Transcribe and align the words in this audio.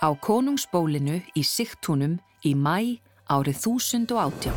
á 0.00 0.08
konungsbólinu 0.16 1.20
í 1.36 1.42
Sigtúnum 1.44 2.16
í 2.48 2.54
mæ 2.56 3.00
árið 3.28 3.58
1018. 3.68 4.54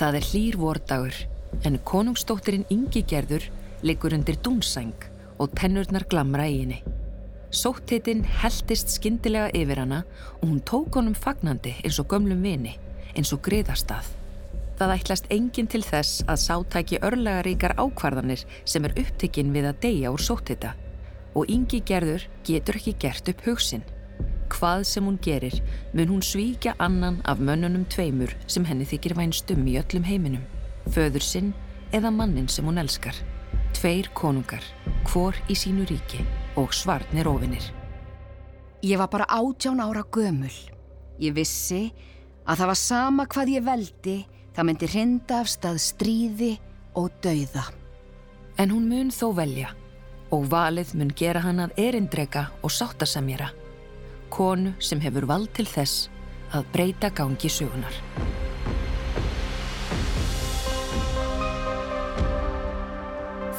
Það 0.00 0.16
er 0.16 0.28
hlýr 0.30 0.56
vordagur 0.56 1.16
en 1.68 1.76
konungsdóttirinn 1.84 2.64
Ingi 2.72 3.02
Gerður 3.04 3.44
liggur 3.84 4.16
undir 4.16 4.38
dúnsæng 4.40 4.96
og 5.36 5.52
tennurnar 5.60 6.06
glamra 6.08 6.46
í 6.48 6.62
henni. 6.62 6.80
Sóttitinn 7.50 8.22
heldist 8.40 8.92
skindilega 8.94 9.50
yfir 9.58 9.82
hana 9.82 10.04
og 10.38 10.46
hún 10.48 10.64
tók 10.64 10.96
honum 10.96 11.16
fagnandi 11.18 11.74
eins 11.82 12.00
og 12.00 12.08
gömlum 12.12 12.40
vini, 12.46 12.78
eins 13.12 13.34
og 13.36 13.42
griðastað. 13.44 14.19
Það 14.80 14.92
ætlast 14.94 15.26
enginn 15.28 15.66
til 15.68 15.82
þess 15.84 16.22
að 16.24 16.38
sátæki 16.40 16.98
örlagaríkar 17.04 17.74
ákvarðanir 17.76 18.46
sem 18.64 18.86
er 18.88 18.94
upptikinn 19.02 19.50
við 19.52 19.66
að 19.68 19.82
deyja 19.82 20.12
úr 20.14 20.22
sóttita 20.24 20.70
og 21.36 21.52
yngi 21.52 21.82
gerður 21.84 22.24
getur 22.48 22.78
ekki 22.78 22.94
gert 23.02 23.28
upp 23.28 23.44
hugsin. 23.44 23.84
Hvað 24.48 24.86
sem 24.88 25.04
hún 25.04 25.18
gerir 25.20 25.58
mun 25.92 26.14
hún 26.14 26.24
svíkja 26.24 26.72
annan 26.80 27.20
af 27.28 27.44
mönnunum 27.44 27.84
tveimur 27.92 28.32
sem 28.46 28.64
henni 28.64 28.88
þykir 28.88 29.18
vænstum 29.20 29.68
í 29.68 29.76
öllum 29.82 30.08
heiminum, 30.08 30.48
föður 30.88 31.28
sinn 31.28 31.52
eða 31.92 32.08
mannin 32.16 32.48
sem 32.48 32.64
hún 32.64 32.80
elskar. 32.80 33.20
Tveir 33.76 34.08
konungar, 34.16 34.64
hvor 35.12 35.36
í 35.52 35.60
sínu 35.60 35.84
ríki 35.92 36.24
og 36.56 36.72
svarnir 36.72 37.28
ofinir. 37.28 37.68
Ég 38.80 38.96
var 38.96 39.12
bara 39.12 39.28
átján 39.28 39.84
ára 39.84 40.08
gömul. 40.08 40.56
Ég 41.20 41.36
vissi 41.36 41.90
að 42.48 42.62
það 42.62 42.70
var 42.72 42.84
sama 42.88 43.28
hvað 43.28 43.58
ég 43.60 43.66
veldi, 43.68 44.20
það 44.56 44.66
myndi 44.68 44.88
hrinda 44.90 45.40
af 45.42 45.50
stað 45.52 45.78
stríði 45.82 46.50
og 46.98 47.10
dauða. 47.24 47.68
En 48.58 48.72
hún 48.74 48.88
mun 48.90 49.12
þó 49.14 49.30
velja 49.36 49.70
og 50.30 50.46
valið 50.50 50.94
mun 50.98 51.10
gera 51.16 51.42
hann 51.44 51.62
að 51.62 51.78
erindrega 51.80 52.48
og 52.62 52.72
sáttasamjara. 52.74 53.50
Konu 54.30 54.74
sem 54.78 55.00
hefur 55.02 55.26
vald 55.26 55.50
til 55.56 55.66
þess 55.66 56.08
að 56.54 56.68
breyta 56.74 57.10
gangi 57.14 57.50
sögunar. 57.50 57.96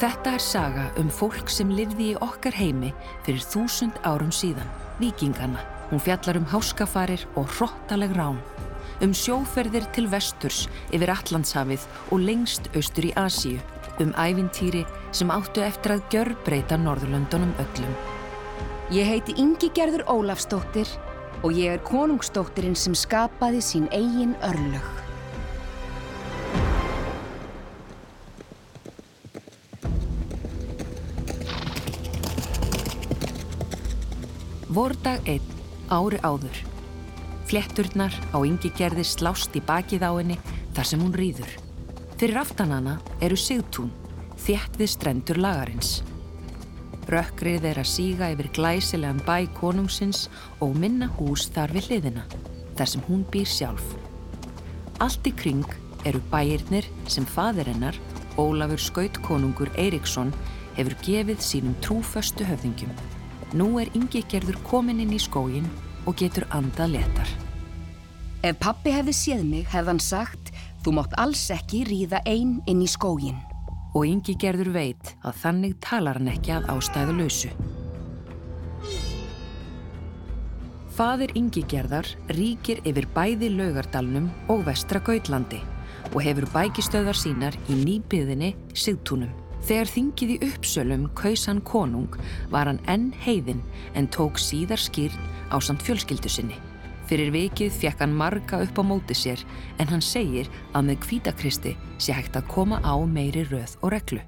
Þetta 0.02 0.32
er 0.34 0.42
saga 0.42 0.84
um 0.98 1.12
fólk 1.14 1.52
sem 1.54 1.70
livði 1.70 2.08
í 2.14 2.20
okkar 2.26 2.56
heimi 2.58 2.90
fyrir 3.22 3.44
þúsund 3.46 4.00
árum 4.02 4.32
síðan, 4.34 4.72
vikingana. 4.98 5.62
Hún 5.92 6.02
fjallar 6.02 6.40
um 6.40 6.48
háskafarir 6.50 7.28
og 7.38 7.52
hróttaleg 7.54 8.16
rán, 8.16 8.40
um 9.02 9.14
sjóferðir 9.18 9.88
til 9.96 10.08
vesturs 10.12 10.68
yfir 10.94 11.12
Allandshafið 11.14 11.86
og 12.14 12.24
lengst 12.24 12.70
austur 12.78 13.08
í 13.10 13.14
Asíu, 13.18 13.60
um 14.02 14.14
ævintýri 14.14 14.86
sem 15.16 15.32
áttu 15.34 15.64
eftir 15.66 15.98
að 15.98 16.06
gjörbreyta 16.14 16.78
Norðurlöndunum 16.82 17.54
öllum. 17.62 17.96
Ég 18.92 19.08
heiti 19.08 19.36
Ingi 19.40 19.72
Gerður 19.74 20.06
Ólafstóttir 20.12 20.90
og 21.42 21.56
ég 21.58 21.78
er 21.78 21.86
konungstóttirinn 21.86 22.78
sem 22.78 22.96
skapaði 22.98 23.62
sín 23.66 23.88
eigin 23.96 24.36
örlög. 24.46 24.90
Vordag 34.72 35.26
einn 35.28 35.48
ári 35.92 36.22
áður. 36.24 36.71
Fletturnar 37.52 38.14
á 38.32 38.40
yngi 38.48 38.70
gerði 38.80 39.04
slást 39.04 39.58
í 39.60 39.62
bakið 39.68 40.06
á 40.08 40.12
henni 40.16 40.38
þar 40.72 40.88
sem 40.88 41.02
hún 41.04 41.12
rýður. 41.20 41.50
Fyrir 42.16 42.40
aftanana 42.40 42.94
eru 43.20 43.36
sigtún, 43.36 43.90
þjætt 44.40 44.80
við 44.80 44.92
strendur 44.94 45.42
lagarins. 45.44 45.90
Rökkrið 47.12 47.68
er 47.74 47.82
að 47.82 47.90
síga 47.92 48.30
yfir 48.32 48.48
glæsilegan 48.56 49.20
bæ 49.28 49.52
konungsins 49.60 50.30
og 50.64 50.80
minna 50.80 51.12
hús 51.18 51.50
þar 51.52 51.76
við 51.76 51.90
hliðina, 51.90 52.24
þar 52.80 52.92
sem 52.94 53.06
hún 53.10 53.28
býr 53.36 53.52
sjálf. 53.52 53.92
Allt 55.04 55.28
í 55.28 55.36
kring 55.36 55.68
eru 56.08 56.24
bæirnir 56.32 56.88
sem 57.12 57.28
faðirinnar, 57.28 58.00
Ólafur 58.40 58.80
Skautkonungur 58.80 59.76
Eiríksson, 59.76 60.32
hefur 60.80 60.96
gefið 61.04 61.44
sínum 61.44 61.76
trúföstu 61.84 62.48
höfðingjum. 62.48 62.96
Nú 63.60 63.74
er 63.84 63.92
Ingi 63.92 64.24
gerður 64.32 64.64
komin 64.64 65.04
inn 65.04 65.12
í 65.12 65.20
skógin 65.20 65.68
og 66.06 66.18
getur 66.20 66.48
andað 66.56 66.98
letar. 66.98 67.32
Ef 68.42 68.58
pappi 68.62 68.94
hefði 68.96 69.14
séð 69.14 69.44
mig 69.46 69.68
hefði 69.70 69.92
hann 69.92 70.02
sagt 70.02 70.52
þú 70.82 70.96
mátt 70.98 71.14
alls 71.22 71.44
ekki 71.54 71.84
ríða 71.86 72.24
einn 72.26 72.58
inn 72.70 72.82
í 72.82 72.90
skógin. 72.90 73.38
Og 73.94 74.08
Ingi 74.08 74.38
gerður 74.40 74.72
veit 74.74 75.12
að 75.22 75.38
þannig 75.44 75.76
talar 75.84 76.18
hann 76.18 76.32
ekki 76.32 76.56
að 76.56 76.70
ástæðu 76.74 77.18
lausu. 77.20 77.52
Fadir 80.96 81.32
Ingi 81.40 81.64
gerðar 81.70 82.08
ríkir 82.36 82.82
yfir 82.88 83.08
bæði 83.16 83.52
laugardalnum 83.54 84.32
og 84.52 84.66
vestra 84.68 85.00
Gautlandi 85.04 85.62
og 86.12 86.20
hefur 86.26 86.50
bækistöðar 86.52 87.18
sínar 87.18 87.56
í 87.70 87.78
nýbyðinni 87.80 88.56
Sigtúnum. 88.74 89.32
Þegar 89.62 89.90
þingið 89.94 90.32
í 90.34 90.38
uppsölum 90.48 91.04
kausan 91.18 91.62
konung 91.62 92.16
var 92.50 92.66
hann 92.66 92.82
enn 92.90 93.12
heiðin 93.22 93.62
en 93.94 94.10
tók 94.10 94.42
síðar 94.42 94.82
skýrn 94.82 95.30
á 95.54 95.62
samt 95.62 95.86
fjölskyldu 95.86 96.32
sinni. 96.34 96.58
Fyrir 97.12 97.30
vikið 97.34 97.76
fekk 97.76 98.02
hann 98.02 98.16
marga 98.18 98.62
upp 98.66 98.80
á 98.82 98.84
móti 98.88 99.14
sér 99.18 99.42
en 99.78 99.90
hann 99.92 100.02
segir 100.02 100.50
að 100.74 100.88
með 100.90 101.02
kvítakristi 101.06 101.76
sé 102.02 102.16
hægt 102.16 102.40
að 102.40 102.48
koma 102.50 102.80
á 102.82 102.98
meiri 103.06 103.44
röð 103.52 103.76
og 103.84 103.94
reglu. 103.94 104.22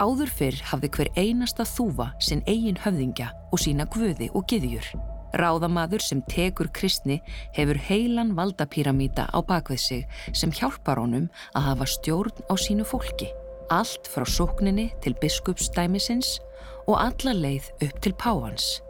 Áður 0.00 0.32
fyrr 0.32 0.62
hafði 0.70 0.92
hver 0.96 1.12
einasta 1.20 1.66
þúfa 1.68 2.08
sinn 2.22 2.40
eigin 2.48 2.80
höfðingja 2.80 3.28
og 3.52 3.60
sína 3.60 3.84
guði 3.92 4.30
og 4.32 4.46
giðjur. 4.48 4.88
Ráðamaður 5.36 6.04
sem 6.04 6.24
tekur 6.28 6.72
kristni 6.72 7.20
hefur 7.56 7.80
heilan 7.90 8.32
valdapíramíta 8.38 9.28
á 9.28 9.38
bakvið 9.44 9.84
sig 9.84 10.18
sem 10.32 10.52
hjálpar 10.52 11.00
honum 11.00 11.28
að 11.52 11.68
hafa 11.68 11.92
stjórn 11.98 12.44
á 12.48 12.54
sínu 12.56 12.88
fólki 12.88 13.32
allt 13.70 14.08
frá 14.10 14.24
sókninni 14.26 14.90
til 15.04 15.14
biskupsdæmisins 15.20 16.38
og 16.86 16.98
alla 16.98 17.34
leið 17.36 17.68
upp 17.86 18.00
til 18.02 18.14
páans. 18.18 18.80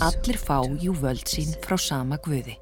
Allir 0.00 0.38
fá 0.38 0.62
jú 0.80 0.94
völd 0.94 1.26
sín 1.28 1.50
frá 1.64 1.76
sama 1.78 2.16
guði. 2.22 2.56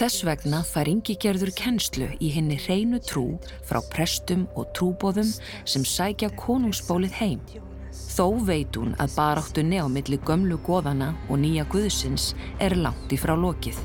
Þess 0.00 0.24
vegna 0.24 0.62
fær 0.64 0.88
yngi 0.90 1.16
gerður 1.20 1.52
kennslu 1.56 2.08
í 2.20 2.30
henni 2.34 2.56
hreinu 2.60 3.00
trú 3.04 3.24
frá 3.68 3.80
prestum 3.92 4.46
og 4.56 4.70
trúbóðum 4.76 5.30
sem 5.68 5.84
sækja 5.84 6.30
konungsbólið 6.40 7.16
heim. 7.20 7.42
Þó 7.90 8.40
veit 8.46 8.76
hún 8.78 8.94
að 9.02 9.16
baráttunni 9.18 9.80
á 9.80 9.86
milli 9.90 10.18
gömlu 10.26 10.60
goðana 10.66 11.12
og 11.28 11.42
nýja 11.42 11.66
guðsins 11.70 12.32
er 12.60 12.76
langt 12.78 13.12
í 13.12 13.18
frá 13.20 13.34
lokið 13.38 13.78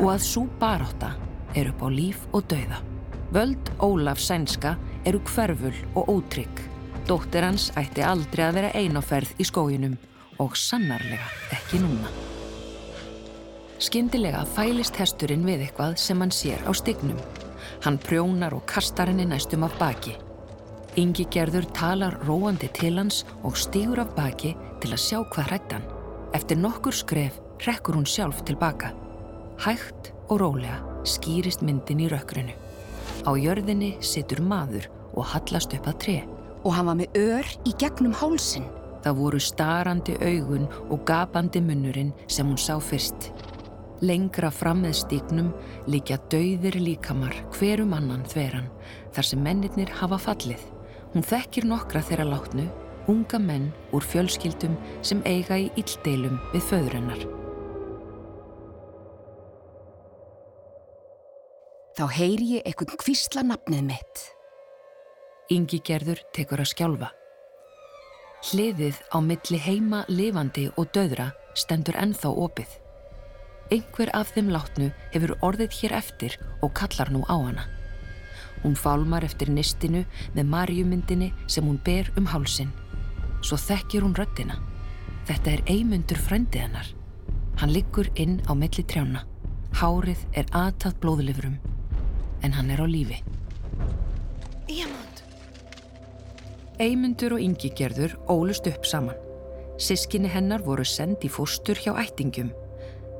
og 0.00 0.08
að 0.14 0.26
svo 0.26 0.44
barátta 0.60 1.14
er 1.54 1.70
upp 1.70 1.86
á 1.86 1.88
líf 1.92 2.26
og 2.32 2.46
dauða. 2.50 2.93
Völd 3.34 3.70
Ólaf 3.82 4.20
Sænska 4.22 4.76
eru 5.04 5.18
hverful 5.18 5.74
og 5.98 6.08
ótrygg. 6.08 6.60
Dóttir 7.08 7.42
hans 7.42 7.72
ætti 7.74 8.04
aldrei 8.06 8.44
að 8.46 8.54
vera 8.54 8.68
einoferð 8.78 9.32
í 9.42 9.46
skóginum 9.48 9.96
og 10.38 10.54
sannarlega 10.54 11.26
ekki 11.56 11.80
núna. 11.82 12.12
Skyndilega 13.82 14.44
fælist 14.54 15.00
hesturinn 15.02 15.42
við 15.48 15.64
eitthvað 15.64 15.96
sem 15.98 16.22
hann 16.22 16.30
sér 16.30 16.62
á 16.62 16.70
stygnum. 16.78 17.18
Hann 17.82 17.98
prjónar 17.98 18.54
og 18.54 18.68
kastar 18.70 19.10
henni 19.10 19.26
næstum 19.26 19.66
af 19.66 19.74
baki. 19.82 20.14
Ingi 20.94 21.26
gerður 21.26 21.66
talar 21.74 22.20
róandi 22.28 22.70
til 22.78 23.00
hans 23.02 23.24
og 23.42 23.58
stýgur 23.58 24.04
af 24.04 24.14
baki 24.14 24.54
til 24.78 24.94
að 24.94 25.06
sjá 25.08 25.24
hvað 25.24 25.48
hrættan. 25.50 25.88
Eftir 26.38 26.62
nokkur 26.62 26.94
skref 26.94 27.42
rekkur 27.66 27.98
hún 27.98 28.06
sjálf 28.06 28.46
tilbaka. 28.46 28.94
Hægt 29.66 30.12
og 30.28 30.38
rólega 30.38 30.78
skýrist 31.02 31.66
myndin 31.66 32.06
í 32.06 32.12
rökkrinu. 32.14 32.63
Á 33.24 33.32
jörðinni 33.40 33.94
situr 34.04 34.42
maður 34.44 34.90
og 35.16 35.28
hallast 35.32 35.72
upp 35.76 35.88
að 35.88 36.00
tre. 36.04 36.16
Og 36.64 36.72
hann 36.76 36.88
var 36.88 36.98
með 36.98 37.18
ör 37.20 37.50
í 37.64 37.72
gegnum 37.80 38.16
hálsin. 38.20 38.66
Það 39.04 39.18
voru 39.20 39.40
starandi 39.40 40.14
augun 40.20 40.68
og 40.88 41.04
gapandi 41.08 41.60
munnurinn 41.64 42.12
sem 42.28 42.48
hún 42.48 42.60
sá 42.60 42.76
fyrst. 42.80 43.30
Lengra 44.04 44.50
fram 44.52 44.82
með 44.84 44.96
stíknum 45.00 45.52
líkja 45.88 46.18
dauðir 46.32 46.76
líkamar 46.80 47.36
hverum 47.56 47.94
annan 47.96 48.24
þveran 48.28 48.66
þar 49.14 49.28
sem 49.28 49.44
mennirnir 49.44 49.92
hafa 50.00 50.18
fallið. 50.20 50.64
Hún 51.14 51.24
þekkir 51.24 51.68
nokkra 51.70 52.02
þeirra 52.04 52.26
látnu, 52.32 52.66
unga 53.08 53.38
menn 53.38 53.70
úr 53.94 54.04
fjölskyldum 54.04 54.76
sem 55.04 55.22
eiga 55.28 55.60
í 55.60 55.70
illdeilum 55.80 56.40
við 56.52 56.68
föðurinnar. 56.72 57.24
Þá 61.94 62.08
heyri 62.10 62.46
ég 62.56 62.64
eitthvað 62.66 62.96
kvísla 62.98 63.44
nafnið 63.46 63.84
mitt. 63.86 64.22
Ingi 65.54 65.78
gerður 65.86 66.18
tekur 66.34 66.62
að 66.64 66.72
skjálfa. 66.72 67.10
Hliðið 68.48 68.98
á 69.14 69.18
milli 69.22 69.60
heima 69.62 70.00
lifandi 70.10 70.64
og 70.74 70.90
döðra 70.96 71.28
stendur 71.54 71.94
ennþá 72.00 72.32
opið. 72.46 72.72
Einhver 73.70 74.10
af 74.18 74.32
þeim 74.34 74.50
látnu 74.50 74.88
hefur 75.14 75.36
orðið 75.46 75.76
hér 75.78 75.94
eftir 76.00 76.34
og 76.66 76.74
kallar 76.74 77.12
nú 77.14 77.22
á 77.30 77.36
hana. 77.38 77.68
Hún 78.64 78.74
fálmar 78.74 79.22
eftir 79.22 79.52
nistinu 79.54 80.02
með 80.34 80.50
marjumyndinni 80.50 81.30
sem 81.46 81.64
hún 81.64 81.78
ber 81.84 82.10
um 82.18 82.26
hálsin. 82.26 82.72
svo 83.44 83.58
þekkir 83.60 84.02
hún 84.02 84.16
röttina. 84.16 84.56
Þetta 85.28 85.50
er 85.52 85.62
eimundur 85.68 86.18
frændið 86.20 86.66
hennar. 86.66 86.88
Hann 87.60 87.72
liggur 87.72 88.08
inn 88.16 88.40
á 88.48 88.52
milli 88.56 88.82
trjána. 88.82 89.24
Hárið 89.74 90.20
er 90.32 90.46
aðtat 90.54 90.96
blóðlifurum, 91.02 91.58
en 92.44 92.52
hann 92.52 92.70
er 92.70 92.82
á 92.84 92.86
lífi. 92.86 93.22
Íamond. 94.68 95.22
Eymundur 96.78 97.38
og 97.38 97.42
Ingigerður 97.44 98.18
ólust 98.28 98.68
upp 98.68 98.84
saman. 98.86 99.16
Sískinni 99.80 100.30
hennar 100.30 100.62
voru 100.62 100.84
send 100.86 101.24
í 101.24 101.30
fóstur 101.32 101.80
hjá 101.80 101.94
ættingum. 101.98 102.52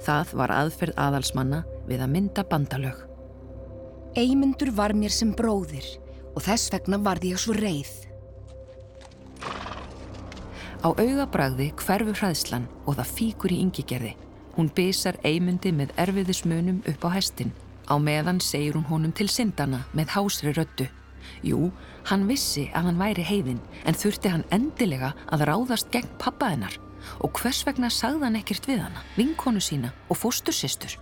Það 0.04 0.34
var 0.38 0.52
aðferð 0.54 1.00
aðalsmanna 1.00 1.64
við 1.88 2.04
að 2.04 2.12
mynda 2.14 2.44
bandalög. 2.46 2.98
Eymundur 4.14 4.70
var 4.76 4.94
mér 4.94 5.10
sem 5.10 5.32
bróðir 5.34 5.86
og 6.34 6.44
þess 6.44 6.70
vegna 6.74 7.00
varði 7.02 7.32
ég 7.32 7.40
svo 7.42 7.56
reið. 7.56 7.94
Á 10.84 10.92
augabragði 10.92 11.70
hverfu 11.80 12.12
hræðslan 12.12 12.68
og 12.84 12.98
það 12.98 13.12
fíkur 13.16 13.54
í 13.54 13.60
yngigerði. 13.64 14.14
Hún 14.54 14.68
bysar 14.70 15.16
Eymundi 15.26 15.72
með 15.74 15.94
erfiðismunum 15.98 16.82
upp 16.90 17.06
á 17.08 17.10
hestin. 17.16 17.54
Á 17.84 17.94
meðan 18.00 18.40
segir 18.40 18.76
hún 18.78 18.86
honum 18.88 19.12
til 19.12 19.28
syndana 19.28 19.84
með 19.92 20.14
hásri 20.16 20.54
röttu. 20.56 20.88
Jú, 21.44 21.70
hann 22.08 22.26
vissi 22.28 22.68
að 22.72 22.88
hann 22.88 23.00
væri 23.00 23.24
heiðin 23.24 23.60
en 23.84 23.96
þurfti 23.96 24.32
hann 24.32 24.46
endilega 24.54 25.12
að 25.32 25.46
ráðast 25.50 25.90
gegn 25.92 26.08
pappa 26.20 26.52
hennar. 26.54 26.76
Og 27.20 27.36
hvers 27.36 27.64
vegna 27.66 27.90
sagði 27.92 28.24
hann 28.24 28.38
ekkert 28.40 28.68
við 28.68 28.80
hana, 28.86 29.02
vinkonu 29.16 29.60
sína 29.60 29.92
og 30.08 30.16
fóstursistur? 30.16 30.96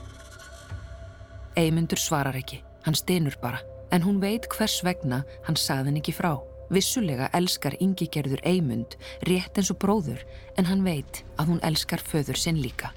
Eymundur 1.58 2.00
svarar 2.00 2.38
ekki, 2.38 2.62
hann 2.86 2.98
stynur 2.98 3.36
bara. 3.42 3.60
En 3.92 4.02
hún 4.02 4.18
veit 4.22 4.48
hvers 4.50 4.80
vegna 4.82 5.22
hann 5.46 5.58
sagði 5.58 5.92
hann 5.92 6.00
ekki 6.00 6.16
frá. 6.16 6.34
Vissulega 6.72 7.28
elskar 7.36 7.76
Ingigerður 7.84 8.40
Eymund 8.48 8.96
rétt 9.28 9.58
eins 9.60 9.70
og 9.70 9.78
bróður 9.82 10.22
en 10.56 10.70
hann 10.70 10.82
veit 10.86 11.20
að 11.36 11.52
hún 11.52 11.64
elskar 11.68 12.00
föður 12.00 12.40
sinn 12.40 12.62
líka. 12.64 12.90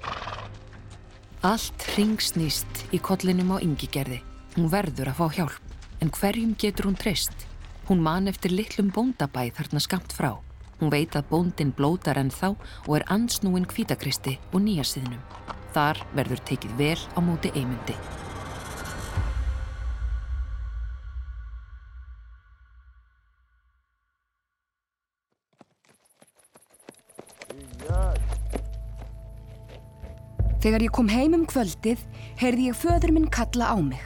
Allt 1.46 1.84
ringsnýst 1.94 2.88
í 2.90 2.98
kollinum 2.98 3.52
á 3.54 3.62
Ingigerði. 3.62 4.16
Hún 4.56 4.66
verður 4.72 5.12
að 5.12 5.18
fá 5.20 5.26
hjálp, 5.36 5.76
en 6.02 6.10
hverjum 6.10 6.56
getur 6.58 6.88
hún 6.88 6.98
treyst? 6.98 7.44
Hún 7.86 8.02
man 8.02 8.26
eftir 8.26 8.50
litlum 8.50 8.90
bóndabæ 8.90 9.52
þarna 9.54 9.84
skamt 9.84 10.16
frá. 10.16 10.32
Hún 10.80 10.90
veit 10.90 11.14
að 11.14 11.30
bóndin 11.30 11.70
blótar 11.70 12.18
enn 12.18 12.34
þá 12.34 12.56
og 12.56 12.92
er 12.98 13.06
ansnúin 13.14 13.68
kvítakristi 13.70 14.40
og 14.50 14.66
nýjasiðnum. 14.66 15.22
Þar 15.76 16.02
verður 16.18 16.42
tekið 16.50 16.78
vel 16.82 16.98
á 17.14 17.18
móti 17.22 17.54
Eymundi. 17.54 17.94
Þegar 30.64 30.86
ég 30.86 30.92
kom 30.96 31.08
heim 31.12 31.34
um 31.36 31.46
kvöldið, 31.48 32.00
heyrði 32.40 32.70
ég 32.70 32.78
föður 32.78 33.12
minn 33.16 33.28
kalla 33.32 33.72
á 33.72 33.76
mig. 33.80 34.02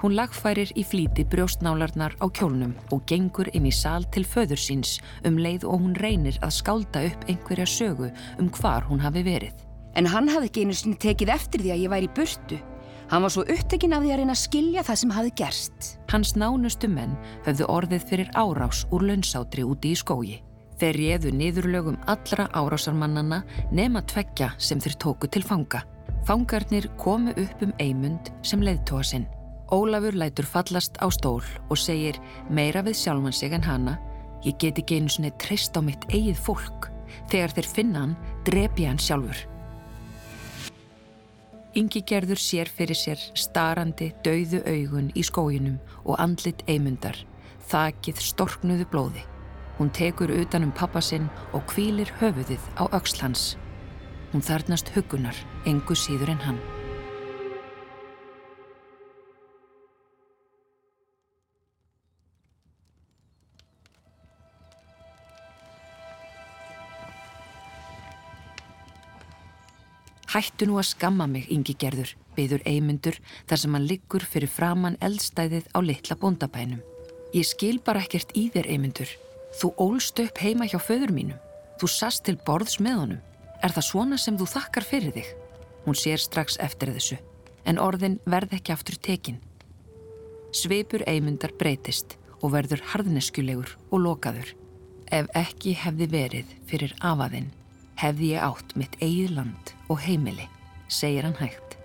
Hún 0.00 0.14
lagfærir 0.16 0.70
í 0.80 0.82
flíti 0.86 1.26
brjóstnálarnar 1.28 2.14
á 2.24 2.26
kjólnum 2.32 2.72
og 2.94 3.02
gengur 3.10 3.50
inn 3.52 3.66
í 3.68 3.72
sal 3.74 4.06
til 4.14 4.24
föður 4.24 4.60
síns 4.60 4.94
um 5.28 5.36
leið 5.36 5.66
og 5.68 5.82
hún 5.82 5.96
reynir 6.00 6.38
að 6.40 6.54
skálda 6.56 7.02
upp 7.10 7.26
einhverja 7.28 7.68
sögu 7.68 8.08
um 8.40 8.48
hvar 8.56 8.88
hún 8.88 9.02
hafi 9.04 9.22
verið. 9.26 9.52
En 9.98 10.08
hann 10.08 10.30
hafði 10.32 10.48
ekki 10.48 10.64
einu 10.64 10.76
sinni 10.78 10.96
tekið 11.04 11.34
eftir 11.36 11.64
því 11.64 11.74
að 11.74 11.82
ég 11.84 11.92
væri 11.92 12.08
í 12.08 12.14
burtu. 12.16 12.60
Hann 13.10 13.26
var 13.26 13.34
svo 13.34 13.44
upptekinn 13.44 13.92
af 13.92 14.04
því 14.04 14.12
að 14.14 14.20
reyna 14.22 14.36
að 14.36 14.44
skilja 14.44 14.86
það 14.86 15.00
sem 15.02 15.16
hafi 15.18 15.32
gerst. 15.42 15.88
Hans 16.14 16.36
nánustu 16.38 16.88
menn 16.88 17.18
höfðu 17.44 17.68
orðið 17.68 18.06
fyrir 18.08 18.30
árás 18.38 18.86
úr 18.94 19.04
launsátri 19.10 19.66
úti 19.66 19.92
í 19.92 19.98
skógi. 19.98 20.38
Þeir 20.80 20.96
réðu 20.96 21.30
niðurlögum 21.36 21.98
allra 22.08 22.46
árásarmannana 22.56 23.42
nema 23.72 24.00
tveggja 24.08 24.54
sem 24.58 24.80
þeir 24.80 24.96
tóku 25.04 25.28
til 25.28 25.44
fanga. 25.44 25.82
Fangarnir 26.24 26.88
komu 27.00 27.34
upp 27.36 27.64
um 27.64 27.74
Eymund 27.78 28.30
sem 28.42 28.62
leiðtóa 28.64 29.04
sinn. 29.04 29.26
Ólafur 29.70 30.16
lætur 30.16 30.48
fallast 30.48 30.96
á 31.04 31.06
stól 31.12 31.44
og 31.68 31.78
segir 31.78 32.16
meira 32.48 32.82
við 32.82 32.96
sjálfan 32.96 33.36
sig 33.36 33.52
en 33.52 33.66
hana 33.66 33.98
Ég 34.40 34.56
get 34.56 34.78
ekki 34.80 34.96
einu 34.96 35.12
svona 35.12 35.30
treyst 35.36 35.76
á 35.76 35.84
mitt 35.84 36.06
eigið 36.08 36.38
fólk. 36.40 36.88
Þegar 37.28 37.52
þeir 37.56 37.66
finna 37.68 38.04
hann, 38.04 38.14
drepi 38.46 38.86
hann 38.88 39.00
sjálfur. 39.00 39.42
Ingi 41.76 42.00
gerður 42.08 42.40
sér 42.40 42.70
fyrir 42.72 42.98
sér 42.98 43.20
starandi, 43.38 44.10
dauðu 44.24 44.62
augun 44.64 45.12
í 45.14 45.22
skóginum 45.26 45.76
og 46.02 46.16
andlit 46.22 46.64
Eymundar, 46.66 47.18
þakið 47.70 48.24
storknuðu 48.30 48.88
blóði. 48.90 49.26
Hún 49.80 49.88
tekur 49.88 50.28
utan 50.28 50.60
um 50.62 50.72
pappa 50.76 51.00
sinn 51.00 51.30
og 51.56 51.62
kvílir 51.64 52.10
höfuðið 52.20 52.60
á 52.76 52.84
öxlans. 52.92 53.56
Hún 54.28 54.44
þarnast 54.44 54.90
hugunar, 54.92 55.32
engu 55.64 55.96
síður 55.96 56.34
en 56.34 56.42
hann. 56.44 56.58
Hættu 70.28 70.68
nú 70.68 70.76
að 70.76 70.90
skamma 70.92 71.24
mig, 71.24 71.48
Ingi 71.48 71.72
Gerður, 71.72 72.12
byður 72.36 72.60
Eymundur 72.68 73.16
þar 73.48 73.64
sem 73.64 73.72
hann 73.74 73.88
liggur 73.88 74.28
fyrir 74.28 74.52
framann 74.52 75.00
eldstæðið 75.00 75.72
á 75.72 75.78
litla 75.80 76.20
bóndabænum. 76.20 76.84
Ég 77.32 77.48
skil 77.48 77.80
bara 77.80 78.04
ekkert 78.04 78.36
í 78.36 78.50
þér, 78.52 78.68
Eymundur. 78.76 79.16
Þú 79.58 79.72
ólst 79.82 80.20
upp 80.22 80.38
heima 80.38 80.68
hjá 80.70 80.78
föður 80.78 81.12
mínum. 81.14 81.38
Þú 81.80 81.88
sast 81.90 82.26
til 82.26 82.36
borðs 82.46 82.78
með 82.78 82.98
honum. 83.02 83.22
Er 83.64 83.74
það 83.74 83.86
svona 83.88 84.18
sem 84.20 84.36
þú 84.38 84.46
þakkar 84.48 84.86
fyrir 84.86 85.14
þig? 85.16 85.30
Hún 85.84 85.96
sér 85.96 86.20
strax 86.20 86.58
eftir 86.60 86.92
þessu, 86.94 87.16
en 87.64 87.80
orðin 87.80 88.18
verð 88.28 88.54
ekki 88.56 88.74
aftur 88.74 88.96
tekin. 89.00 89.40
Sveipur 90.56 91.04
Eymundar 91.08 91.52
breytist 91.58 92.16
og 92.40 92.54
verður 92.54 92.82
harðneskjulegur 92.92 93.74
og 93.90 94.04
lokaður. 94.04 94.54
Ef 95.10 95.28
ekki 95.36 95.74
hefði 95.78 96.08
verið 96.12 96.52
fyrir 96.70 96.94
afaðinn, 97.04 97.50
hefði 98.00 98.34
ég 98.34 98.46
átt 98.46 98.76
mitt 98.78 98.96
eigið 99.00 99.34
land 99.38 99.74
og 99.90 100.04
heimili, 100.04 100.46
segir 100.88 101.26
hann 101.26 101.38
hægt. 101.40 101.76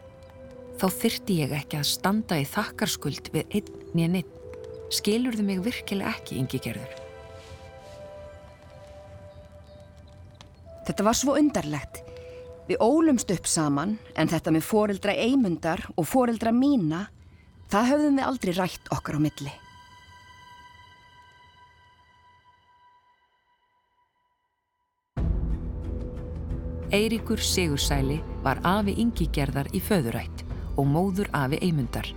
Þá 0.80 0.88
þyrti 0.92 1.40
ég 1.40 1.56
ekki 1.56 1.80
að 1.80 1.90
standa 1.92 2.40
í 2.40 2.46
þakkarskuld 2.52 3.32
við 3.34 3.58
einn 3.62 3.74
nýja 3.96 4.12
neitt. 4.18 4.38
Skilur 4.94 5.36
þið 5.36 5.50
mig 5.50 5.66
virkilega 5.66 6.14
ekki, 6.14 6.40
Ingi 6.40 6.62
Gerður? 6.62 7.05
Þetta 10.86 11.06
var 11.08 11.18
svo 11.18 11.34
undarlegt. 11.40 12.04
Við 12.70 12.82
ólumst 12.82 13.30
upp 13.34 13.48
saman 13.50 13.98
en 14.18 14.30
þetta 14.30 14.54
með 14.54 14.66
foreldra 14.66 15.14
Eymundar 15.18 15.84
og 15.98 16.08
foreldra 16.10 16.54
mína, 16.54 17.06
það 17.70 17.92
höfðum 17.92 18.18
við 18.20 18.28
aldrei 18.30 18.54
rætt 18.58 18.92
okkar 18.94 19.18
á 19.18 19.22
milli. 19.22 19.54
Eiríkur 26.96 27.42
Sigursæli 27.42 28.22
var 28.46 28.62
afi 28.64 28.94
yngigerðar 29.02 29.68
í 29.76 29.82
föðurætt 29.84 30.46
og 30.78 30.86
móður 30.88 31.32
afi 31.36 31.60
Eymundar. 31.66 32.08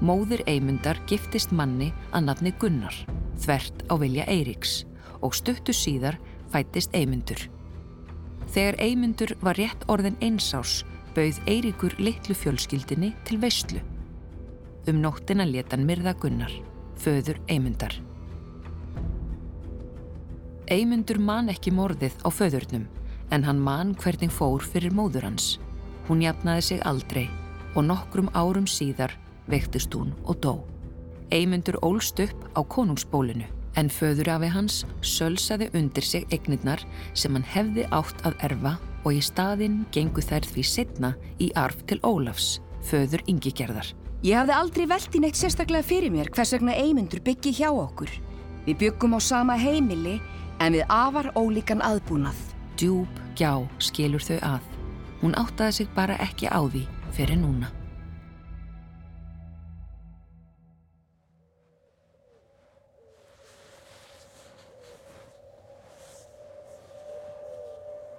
Móður 0.00 0.42
Eymundar 0.50 0.98
giftist 1.08 1.52
manni 1.52 1.92
að 2.12 2.30
nafni 2.30 2.52
Gunnar, 2.60 2.96
þvert 3.40 3.84
á 3.92 3.94
vilja 4.00 4.24
Eiríks 4.28 4.80
og 5.20 5.36
stuttu 5.36 5.76
síðar 5.76 6.18
fættist 6.52 6.96
Eymundur. 6.96 7.55
Þegar 8.56 8.78
Eymundur 8.80 9.34
var 9.44 9.58
rétt 9.60 9.82
orðin 9.92 10.14
einsás 10.24 10.78
bauð 11.12 11.42
Eiríkur 11.44 11.92
litlu 12.00 12.32
fjölskyldinni 12.32 13.10
til 13.28 13.36
veistlu. 13.42 13.82
Um 14.88 15.02
nóttina 15.02 15.44
letan 15.44 15.84
Mirða 15.84 16.14
Gunnar, 16.16 16.54
föður 16.96 17.36
Eymundar. 17.52 17.92
Eymundur 20.72 21.20
man 21.20 21.52
ekki 21.52 21.74
morðið 21.76 22.16
á 22.24 22.32
föðurnum 22.32 22.86
en 23.28 23.44
hann 23.44 23.60
man 23.60 23.92
hvernig 24.00 24.32
fór 24.32 24.64
fyrir 24.64 24.96
móður 24.96 25.28
hans. 25.28 25.58
Hún 26.08 26.24
jafnaði 26.24 26.64
sig 26.64 26.80
aldrei 26.88 27.26
og 27.74 27.84
nokkrum 27.90 28.32
árum 28.32 28.64
síðar 28.64 29.12
veiktist 29.52 29.92
hún 29.92 30.16
og 30.24 30.40
dó. 30.40 30.54
Eymundur 31.28 31.76
ólst 31.84 32.24
upp 32.24 32.48
á 32.56 32.64
konungsbólinu 32.64 33.52
en 33.76 33.90
föðurafi 33.92 34.48
hans 34.52 34.82
sölsaði 35.04 35.68
undir 35.76 36.04
sig 36.04 36.26
eignirnar 36.32 36.82
sem 37.14 37.34
hann 37.36 37.46
hefði 37.46 37.86
átt 37.94 38.24
að 38.26 38.38
erfa 38.48 38.76
og 39.04 39.14
í 39.14 39.22
staðinn 39.22 39.84
gengu 39.94 40.24
þær 40.24 40.48
því 40.48 40.64
setna 40.66 41.12
í 41.42 41.52
arf 41.54 41.78
til 41.86 42.00
Ólafs, 42.02 42.58
föður 42.88 43.22
yngigerðar. 43.30 43.92
Ég 44.26 44.40
hafði 44.40 44.56
aldrei 44.56 44.86
velt 44.90 45.14
í 45.14 45.22
neitt 45.22 45.38
sérstaklega 45.38 45.86
fyrir 45.86 46.10
mér 46.10 46.32
hvers 46.34 46.54
vegna 46.56 46.74
Eymundur 46.74 47.22
byggi 47.22 47.52
hjá 47.60 47.68
okkur. 47.70 48.10
Við 48.66 48.80
byggum 48.80 49.14
á 49.14 49.20
sama 49.22 49.54
heimili 49.60 50.16
en 50.58 50.74
við 50.74 50.88
afar 50.90 51.30
ólíkan 51.36 51.84
aðbúnað. 51.84 52.38
Djúb 52.80 53.20
gjá 53.38 53.60
skilur 53.78 54.24
þau 54.24 54.38
að. 54.56 54.70
Hún 55.20 55.36
áttaði 55.38 55.80
sig 55.80 55.92
bara 55.94 56.18
ekki 56.24 56.48
á 56.50 56.60
því 56.64 56.86
fyrir 57.14 57.38
núna. 57.40 57.70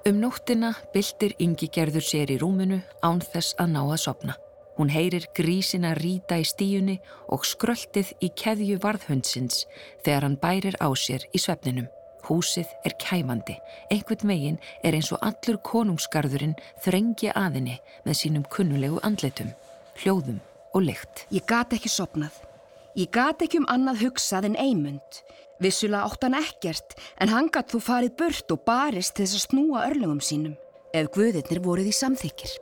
Um 0.07 0.21
nóttina 0.21 0.69
byltir 0.93 1.33
Ingi 1.43 1.67
gerður 1.67 2.05
sér 2.07 2.29
í 2.31 2.37
rúmunu 2.39 2.77
án 3.03 3.17
þess 3.19 3.57
að 3.59 3.73
ná 3.73 3.81
að 3.81 3.97
sopna. 4.05 4.35
Hún 4.77 4.93
heyrir 4.93 5.25
grísina 5.35 5.91
ríta 5.97 6.37
í 6.39 6.45
stíunni 6.47 6.95
og 7.27 7.43
skröltið 7.43 8.13
í 8.23 8.29
keðju 8.39 8.77
varðhundsins 8.85 9.65
þegar 10.05 10.29
hann 10.29 10.39
bærir 10.39 10.79
á 10.79 10.87
sér 10.95 11.27
í 11.35 11.43
svefninum. 11.43 11.91
Húsið 12.23 12.71
er 12.87 12.95
kæfandi. 13.03 13.57
Einhvern 13.91 14.31
veginn 14.31 14.63
er 14.79 14.95
eins 14.95 15.11
og 15.11 15.19
allur 15.27 15.59
konungsgarðurinn 15.67 16.55
þrengja 16.85 17.35
aðinni 17.35 17.75
með 18.07 18.21
sínum 18.21 18.47
kunnulegu 18.47 19.03
andletum, 19.03 19.51
hljóðum 19.99 20.39
og 20.71 20.87
lykt. 20.87 21.27
Ég 21.35 21.43
gat 21.51 21.75
ekki 21.75 21.91
sopnað. 21.91 22.46
Ég 22.95 23.11
gat 23.11 23.41
ekki 23.43 23.61
um 23.61 23.67
annað 23.71 24.05
hugsað 24.05 24.51
en 24.51 24.59
eimund. 24.61 25.21
Vissulega 25.63 26.05
átt 26.05 26.23
hann 26.23 26.37
ekkert, 26.37 26.95
en 27.19 27.33
hann 27.33 27.49
gatt 27.53 27.73
þú 27.73 27.81
farið 27.81 28.15
burt 28.19 28.53
og 28.53 28.63
barist 28.67 29.15
til 29.17 29.25
þess 29.25 29.39
að 29.39 29.45
snúa 29.47 29.83
örlögum 29.89 30.21
sínum, 30.21 30.55
ef 30.93 31.09
guðirnir 31.15 31.63
voruð 31.65 31.89
í 31.89 31.95
samþykir. 31.97 32.53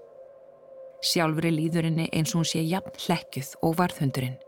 Sjálfur 1.05 1.50
er 1.50 1.53
líðurinni 1.53 2.08
eins 2.15 2.34
og 2.34 2.41
hún 2.41 2.50
sé 2.50 2.63
jafn 2.63 2.96
hlekjuð 3.05 3.51
og 3.67 3.75
varðhundurinn. 3.82 4.39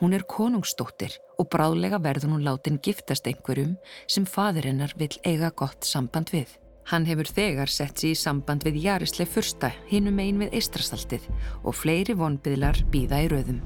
Hún 0.00 0.16
er 0.16 0.24
konungstóttir 0.28 1.14
og 1.40 1.48
bráðlega 1.52 2.00
verður 2.02 2.34
hún 2.34 2.44
látin 2.44 2.80
giftast 2.82 3.28
einhverjum 3.28 3.76
sem 4.08 4.26
fadirinnar 4.28 4.92
vil 5.00 5.12
eiga 5.24 5.52
gott 5.56 5.86
samband 5.88 6.32
við. 6.34 6.56
Hann 6.90 7.06
hefur 7.06 7.28
þegar 7.28 7.70
sett 7.70 8.00
sér 8.00 8.14
í 8.14 8.18
samband 8.18 8.64
við 8.66 8.80
Jarisleif 8.84 9.36
fyrsta 9.36 9.70
hinum 9.92 10.18
einn 10.18 10.40
við 10.42 10.56
Eistrastaltið 10.58 11.28
og 11.62 11.76
fleiri 11.76 12.16
vonbyðlar 12.18 12.82
býða 12.90 13.22
í 13.24 13.30
röðum. 13.30 13.60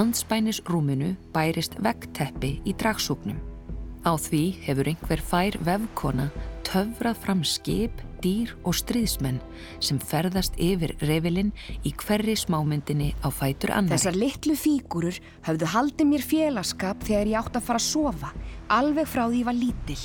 Andspænis 0.00 0.62
rúminu 0.64 1.10
bærist 1.34 1.74
veggteppi 1.84 2.54
í 2.64 2.72
dragsúknum. 2.80 3.36
Á 4.00 4.16
því 4.16 4.44
hefur 4.64 4.88
einhver 4.88 5.20
fær 5.20 5.58
vefkona 5.66 6.30
töfrað 6.64 7.18
fram 7.20 7.42
skip, 7.44 8.00
dýr 8.24 8.54
og 8.64 8.78
stríðsmenn 8.78 9.42
sem 9.82 9.98
ferðast 10.00 10.56
yfir 10.56 10.94
revilinn 11.04 11.52
í 11.84 11.92
hverri 12.00 12.32
smámyndinni 12.38 13.10
á 13.20 13.28
fætur 13.28 13.74
annari. 13.76 13.98
Þessar 13.98 14.16
litlu 14.16 14.56
fígurur 14.56 15.20
hafðu 15.44 15.68
haldið 15.74 16.10
mér 16.14 16.26
félagskap 16.32 17.04
þegar 17.04 17.32
ég 17.34 17.42
átt 17.42 17.60
að 17.60 17.68
fara 17.68 17.82
að 17.82 17.88
sofa, 17.90 18.32
alveg 18.72 19.10
frá 19.10 19.26
því 19.26 19.42
ég 19.42 19.50
var 19.50 19.60
lítill. 19.60 20.02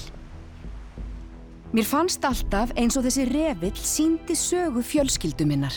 Mér 1.72 1.88
fannst 1.88 2.28
alltaf 2.28 2.76
eins 2.76 3.00
og 3.00 3.08
þessi 3.08 3.30
revill 3.32 3.78
síndi 3.80 4.36
sögu 4.36 4.84
fjölskyldu 4.84 5.48
minnar. 5.48 5.76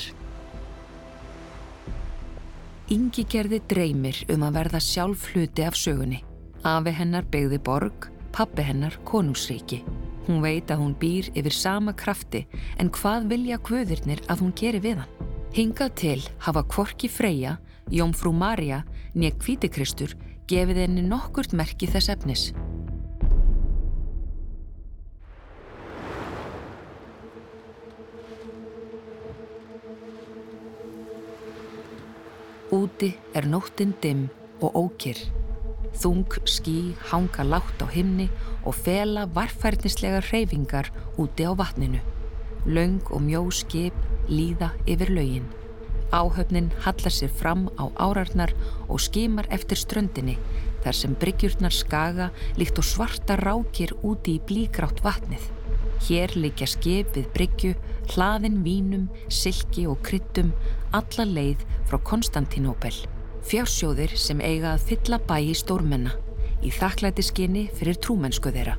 Ingi 2.88 3.26
gerði 3.28 3.58
dreymir 3.68 4.22
um 4.32 4.46
að 4.46 4.54
verða 4.56 4.78
sjálf 4.80 5.26
hluti 5.28 5.60
af 5.60 5.74
sögunni. 5.76 6.22
Afi 6.64 6.94
hennar 6.96 7.26
begði 7.28 7.58
borg, 7.60 8.06
pappi 8.32 8.64
hennar 8.64 8.96
konungsríki. 9.04 9.82
Hún 10.24 10.40
veit 10.40 10.72
að 10.72 10.80
hún 10.80 10.94
býr 10.96 11.28
yfir 11.36 11.52
sama 11.52 11.92
krafti 11.92 12.46
en 12.80 12.88
hvað 12.88 13.28
vilja 13.34 13.58
kvöðurnir 13.60 14.22
að 14.32 14.40
hún 14.40 14.54
geri 14.56 14.80
við 14.80 15.02
hann? 15.02 15.28
Hingað 15.52 15.92
til 16.00 16.22
hafa 16.46 16.64
Kvorki 16.64 17.12
Freyja, 17.12 17.58
Jómfrú 17.92 18.32
Marja, 18.32 18.80
nýja 19.12 19.36
Kvítikristur 19.36 20.16
gefið 20.48 20.86
henni 20.86 21.04
nokkurt 21.04 21.52
merki 21.52 21.92
þess 21.92 22.08
efnis. 22.16 22.48
Úti 32.68 33.14
er 33.32 33.46
nóttinn 33.48 33.94
dimm 34.02 34.26
og 34.60 34.74
ókyrr. 34.76 35.16
Þung 35.96 36.34
skí 36.44 36.92
hanga 37.08 37.46
látt 37.48 37.80
á 37.80 37.88
himni 37.88 38.26
og 38.60 38.76
fela 38.76 39.22
varfærnislega 39.24 40.20
hreyfingar 40.26 40.90
úti 41.16 41.48
á 41.48 41.56
vatninu. 41.56 42.02
Laung 42.68 43.00
og 43.08 43.24
mjó 43.24 43.46
skip 43.48 43.96
líða 44.28 44.74
yfir 44.84 45.14
laugin. 45.16 45.48
Áhöfnin 46.12 46.68
hallar 46.84 47.14
sér 47.16 47.32
fram 47.32 47.70
á 47.80 47.88
árarnar 47.96 48.52
og 48.84 49.00
skimar 49.00 49.48
eftir 49.48 49.80
ströndinni 49.80 50.36
þar 50.84 50.92
sem 51.00 51.16
bryggjurnar 51.16 51.72
skaga 51.72 52.28
líkt 52.60 52.76
og 52.76 52.84
svarta 52.84 53.40
rákir 53.40 53.96
úti 54.04 54.36
í 54.36 54.44
blígrátt 54.44 55.00
vatnið. 55.00 55.40
Hér 56.04 56.36
liggja 56.36 56.68
skip 56.68 57.16
við 57.16 57.32
bryggju, 57.32 57.72
hlaðin 58.12 58.60
vínum, 58.62 59.08
silki 59.32 59.88
og 59.88 59.98
kryttum, 60.06 60.52
alla 60.92 61.24
leið 61.28 61.64
frá 61.88 61.98
Konstantinópel. 62.04 62.94
Fjársjóðir 63.48 64.14
sem 64.18 64.40
eiga 64.44 64.74
að 64.74 64.84
fylla 64.90 65.18
bæi 65.24 65.54
stórmenna 65.56 66.14
í 66.64 66.72
þakklæti 66.74 67.24
skinni 67.24 67.64
fyrir 67.78 67.98
trúmennsku 68.02 68.52
þeirra. 68.54 68.76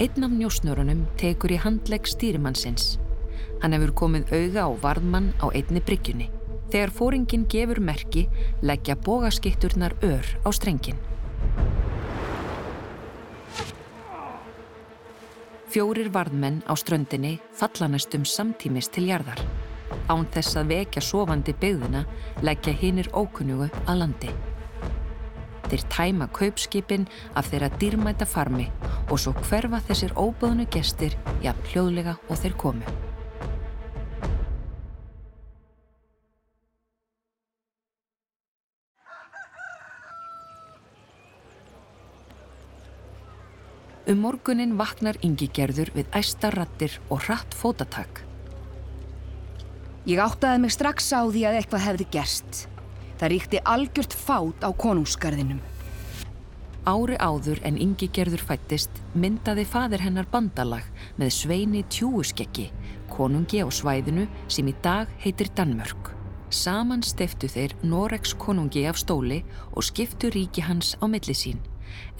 Einn 0.00 0.24
af 0.24 0.32
njósnörunum 0.32 1.04
tekur 1.20 1.52
í 1.52 1.60
handlegg 1.60 2.08
stýrimannsins. 2.08 2.96
Hann 3.62 3.74
hefur 3.76 3.92
komið 4.02 4.32
auga 4.32 4.66
á 4.66 4.70
varðmann 4.82 5.32
á 5.42 5.52
einni 5.52 5.82
bryggjunni. 5.84 6.30
Þegar 6.72 6.94
fóringin 6.96 7.44
gefur 7.52 7.82
merki 7.84 8.26
leggja 8.64 8.96
bógaskitturnar 8.96 9.98
ör 10.02 10.24
á 10.42 10.48
strengin. 10.54 10.96
Fjórir 15.72 16.10
varðmenn 16.12 16.62
á 16.68 16.72
ströndinni 16.76 17.38
falla 17.56 17.88
næstum 17.88 18.24
samtímis 18.28 18.90
til 18.92 19.06
jarðar. 19.08 19.40
Án 20.10 20.26
þess 20.34 20.58
að 20.60 20.72
vekja 20.74 21.02
sofandi 21.04 21.54
byggðina 21.62 22.02
leggja 22.44 22.74
hinnir 22.80 23.10
ókunnugu 23.12 23.68
að 23.86 24.00
landi. 24.02 24.32
Þeir 25.68 25.84
tæma 25.92 26.26
kaupskipin 26.36 27.06
af 27.32 27.48
þeirra 27.48 27.70
dýrmæta 27.80 28.26
farmi 28.28 28.66
og 29.08 29.20
svo 29.22 29.32
hverfa 29.46 29.80
þessir 29.86 30.12
óböðnu 30.20 30.66
gestir 30.72 31.16
jafn 31.44 31.72
hljóðlega 31.72 32.18
og 32.28 32.42
þeir 32.42 32.58
komu. 32.60 32.98
Um 44.12 44.18
morgunin 44.26 44.74
vaknar 44.76 45.16
yngigerður 45.24 45.92
við 45.94 46.10
æsta 46.18 46.50
rattir 46.52 46.98
og 47.08 47.22
hratt 47.22 47.54
fótatak. 47.56 48.26
Ég 50.02 50.18
áttaði 50.18 50.58
mig 50.64 50.72
strax 50.74 51.12
á 51.14 51.22
því 51.30 51.42
að 51.46 51.56
eitthvað 51.60 51.84
hefði 51.86 52.06
gerst. 52.10 52.64
Það 53.20 53.30
ríkti 53.30 53.60
algjört 53.70 54.16
fát 54.18 54.64
á 54.66 54.70
konungsgarðinum. 54.74 55.60
Ári 56.82 57.14
áður 57.22 57.60
en 57.62 57.78
yngigerður 57.78 58.42
fættist 58.42 58.98
myndaði 59.14 59.62
fadir 59.70 60.02
hennar 60.02 60.26
bandalag 60.32 60.88
með 61.14 61.30
sveini 61.36 61.84
tjúuskeggi, 61.86 62.72
konungi 63.14 63.62
á 63.62 63.70
svæðinu 63.70 64.26
sem 64.50 64.66
í 64.66 64.74
dag 64.82 65.06
heitir 65.22 65.52
Danmörk. 65.54 66.10
Saman 66.50 67.06
steftu 67.06 67.46
þeir 67.46 67.78
Noregs 67.86 68.34
konungi 68.34 68.82
af 68.90 68.98
stóli 68.98 69.44
og 69.70 69.86
skiptu 69.86 70.34
ríki 70.34 70.66
hans 70.66 70.96
á 70.98 71.06
milli 71.06 71.38
sín 71.38 71.62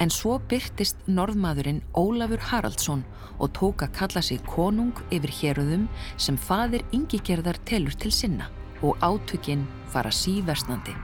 en 0.01 0.11
svo 0.11 0.39
byrtist 0.51 0.99
norðmaðurinn 1.07 1.83
Ólafur 1.99 2.43
Haraldsson 2.51 3.05
og 3.39 3.53
tók 3.59 3.85
að 3.87 3.95
kalla 4.01 4.23
sig 4.23 4.43
konung 4.49 4.95
yfir 5.11 5.33
héröðum 5.41 5.87
sem 6.17 6.37
fadir 6.37 6.85
yngigerðar 6.93 7.61
telur 7.69 7.97
til 7.97 8.13
sinna 8.13 8.51
og 8.83 8.99
átökinn 9.01 9.65
fara 9.93 10.11
síversnandi. 10.11 10.95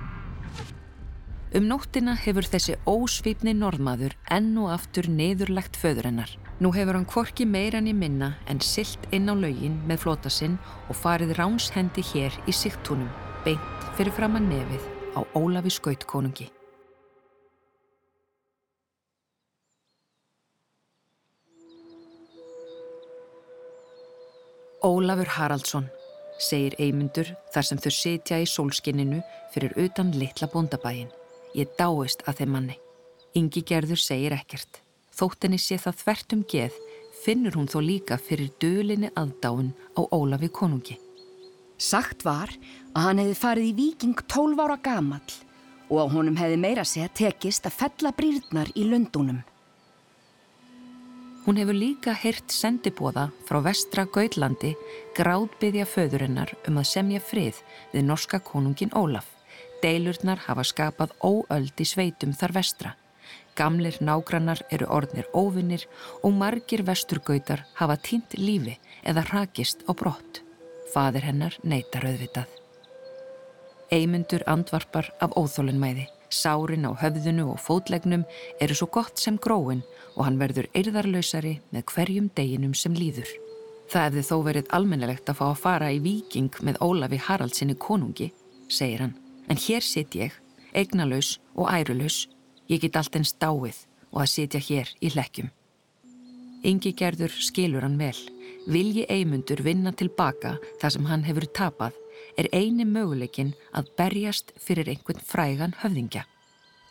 Um 1.56 1.64
nóttina 1.64 2.12
hefur 2.12 2.44
þessi 2.44 2.74
ósvipni 2.84 3.54
norðmaður 3.56 4.12
enn 4.34 4.50
og 4.60 4.74
aftur 4.74 5.08
neðurlegt 5.08 5.78
föðurinnar. 5.80 6.28
Nú 6.60 6.74
hefur 6.74 6.98
hann 6.98 7.08
kvorki 7.08 7.46
meirann 7.48 7.88
í 7.88 7.94
minna 7.96 8.34
en 8.52 8.60
silt 8.60 9.08
inn 9.16 9.30
á 9.32 9.34
laugin 9.38 9.78
með 9.88 10.02
flota 10.04 10.28
sinn 10.28 10.58
og 10.90 11.00
farið 11.00 11.36
ránshendi 11.38 12.04
hér 12.12 12.36
í 12.44 12.52
siktunum, 12.52 13.08
beint 13.46 13.90
fyrir 13.96 14.12
fram 14.12 14.36
að 14.36 14.50
nefið 14.52 14.88
á 15.16 15.20
Ólafi 15.38 15.72
skautkonungi. 15.72 16.50
Ólafur 24.78 25.26
Haraldsson, 25.34 25.88
segir 26.38 26.76
Eymundur 26.78 27.32
þar 27.50 27.66
sem 27.66 27.78
þau 27.82 27.90
setja 27.90 28.36
í 28.38 28.44
sólskinninu 28.46 29.18
fyrir 29.50 29.72
utan 29.74 30.12
litla 30.14 30.46
bondabæin. 30.52 31.08
Ég 31.58 31.72
dáist 31.80 32.22
að 32.30 32.42
þeim 32.42 32.52
manni. 32.54 32.76
Ingi 33.34 33.64
gerður 33.66 33.98
segir 33.98 34.36
ekkert. 34.36 34.78
Þóttinni 35.10 35.58
sé 35.58 35.80
það 35.82 35.98
þvertum 36.04 36.44
geð 36.52 36.78
finnur 37.24 37.58
hún 37.58 37.66
þó 37.66 37.80
líka 37.82 38.20
fyrir 38.22 38.52
dölinni 38.62 39.10
aðdáin 39.18 39.74
á 39.98 40.00
Ólafi 40.14 40.46
konungi. 40.54 40.94
Sagt 41.74 42.22
var 42.22 42.54
að 42.94 43.02
hann 43.02 43.22
hefði 43.24 43.38
farið 43.42 43.70
í 43.72 43.76
viking 43.82 44.22
12 44.30 44.62
ára 44.62 44.78
gamall 44.78 45.34
og 45.90 45.98
á 45.98 46.06
honum 46.14 46.38
hefði 46.38 46.62
meira 46.62 46.86
segja 46.86 47.10
tekist 47.18 47.66
að 47.66 47.80
fella 47.82 48.14
brýrnar 48.14 48.70
í 48.78 48.86
löndunum. 48.86 49.42
Hún 51.48 51.56
hefur 51.56 51.78
líka 51.80 52.12
heyrt 52.12 52.52
sendibóða 52.52 53.22
frá 53.48 53.62
vestra 53.64 54.02
Gautlandi 54.12 54.74
gráðbyðja 55.16 55.86
föðurinnar 55.88 56.50
um 56.68 56.76
að 56.76 56.90
semja 56.90 57.22
frið 57.24 57.62
við 57.94 58.04
norska 58.04 58.42
konungin 58.44 58.92
Ólaf. 58.92 59.30
Deilurnar 59.80 60.42
hafa 60.44 60.66
skapað 60.68 61.14
óöld 61.24 61.80
í 61.80 61.86
sveitum 61.88 62.34
þar 62.36 62.52
vestra. 62.58 62.92
Gamlir 63.56 63.96
nágrannar 64.04 64.60
eru 64.68 64.90
orðnir 64.92 65.32
óvinnir 65.32 65.88
og 66.20 66.36
margir 66.36 66.84
vesturgautar 66.84 67.64
hafa 67.80 67.96
týnt 67.96 68.36
lífi 68.36 68.76
eða 69.00 69.24
rakist 69.32 69.88
á 69.88 69.96
brott. 69.96 70.42
Fadir 70.92 71.24
hennar 71.30 71.56
neytar 71.64 72.04
auðvitað. 72.12 72.52
Eymundur 73.88 74.44
andvarpar 74.44 75.14
af 75.16 75.32
óþólinnmæði. 75.32 76.10
Sárin 76.30 76.86
á 76.88 76.92
höfðunu 76.92 77.48
og 77.54 77.60
fótlegnum 77.64 78.24
eru 78.60 78.74
svo 78.76 78.88
gott 78.92 79.18
sem 79.18 79.38
gróin 79.38 79.82
og 80.16 80.26
hann 80.26 80.40
verður 80.40 80.68
eirðarlausari 80.76 81.58
með 81.72 81.86
hverjum 81.92 82.30
deginum 82.36 82.74
sem 82.74 82.96
líður. 82.96 83.30
Það 83.88 84.04
hefði 84.04 84.24
þó 84.28 84.36
verið 84.44 84.72
almennilegt 84.76 85.30
að 85.30 85.38
fá 85.40 85.46
að 85.50 85.60
fara 85.62 85.92
í 85.92 86.02
viking 86.04 86.52
með 86.60 86.82
Ólafi 86.84 87.20
Haraldsinni 87.24 87.78
konungi, 87.80 88.32
segir 88.68 89.06
hann. 89.06 89.14
En 89.48 89.56
hér 89.56 89.80
sitt 89.80 90.12
ég, 90.18 90.34
eignalaus 90.76 91.38
og 91.56 91.72
ærulaus 91.72 92.26
Ég 92.68 92.82
get 92.84 92.98
allt 93.00 93.16
eins 93.16 93.32
dáið 93.40 93.78
og 94.12 94.20
að 94.22 94.32
sitja 94.34 94.60
hér 94.60 94.90
í 95.00 95.08
hlekkjum. 95.14 95.48
Yngi 96.68 96.92
gerður 96.98 97.32
skilur 97.32 97.86
hann 97.86 97.96
vel. 98.00 98.16
Vilji 98.68 99.06
eimundur 99.08 99.62
vinna 99.64 99.94
tilbaka 99.96 100.58
það 100.82 100.94
sem 100.94 101.08
hann 101.08 101.24
hefur 101.24 101.46
tapað 101.56 101.96
er 102.38 102.48
eini 102.52 102.86
möguleikin 102.88 103.54
að 103.76 103.92
berjast 103.98 104.52
fyrir 104.60 104.88
einhvern 104.90 105.22
frægan 105.24 105.76
höfðingja. 105.82 106.24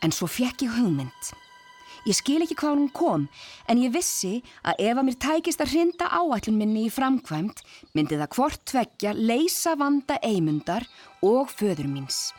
En 0.02 0.14
svo 0.14 0.28
fekk 0.30 0.66
ég 0.66 0.74
hugmynd. 0.78 1.30
Ég 2.06 2.16
skil 2.16 2.40
ekki 2.44 2.56
hvað 2.60 2.76
hún 2.76 2.90
kom, 2.94 3.24
en 3.68 3.80
ég 3.82 3.92
vissi 3.92 4.38
að 4.62 4.84
ef 4.86 5.00
að 5.00 5.06
mér 5.08 5.16
tækist 5.24 5.64
að 5.64 5.72
hrinda 5.74 6.06
áallun 6.14 6.56
minni 6.60 6.86
í 6.86 6.92
framkvæmt, 6.94 7.64
myndi 7.92 8.20
það 8.20 8.32
hvort 8.36 8.62
tveggja 8.70 9.16
leysa 9.18 9.74
vanda 9.76 10.16
eimundar 10.22 10.86
og 11.26 11.50
föður 11.52 11.90
míns. 11.90 12.30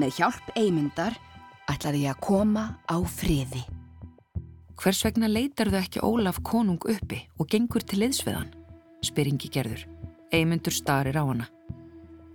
Með 0.00 0.16
hjálp 0.18 0.50
eimundar 0.56 1.18
ætlaði 1.70 2.06
ég 2.06 2.16
að 2.16 2.24
koma 2.24 2.64
á 2.88 2.96
friði. 3.04 3.62
Hvers 4.82 5.04
vegna 5.06 5.28
leitar 5.30 5.70
þau 5.70 5.78
ekki 5.78 6.02
Ólaf 6.02 6.40
konung 6.42 6.80
uppi 6.90 7.20
og 7.38 7.46
gengur 7.52 7.84
til 7.86 8.00
liðsveðan? 8.02 8.48
Spyringi 9.04 9.50
gerður. 9.52 9.84
Eymundur 10.32 10.74
starir 10.74 11.18
á 11.20 11.22
hana. 11.22 11.46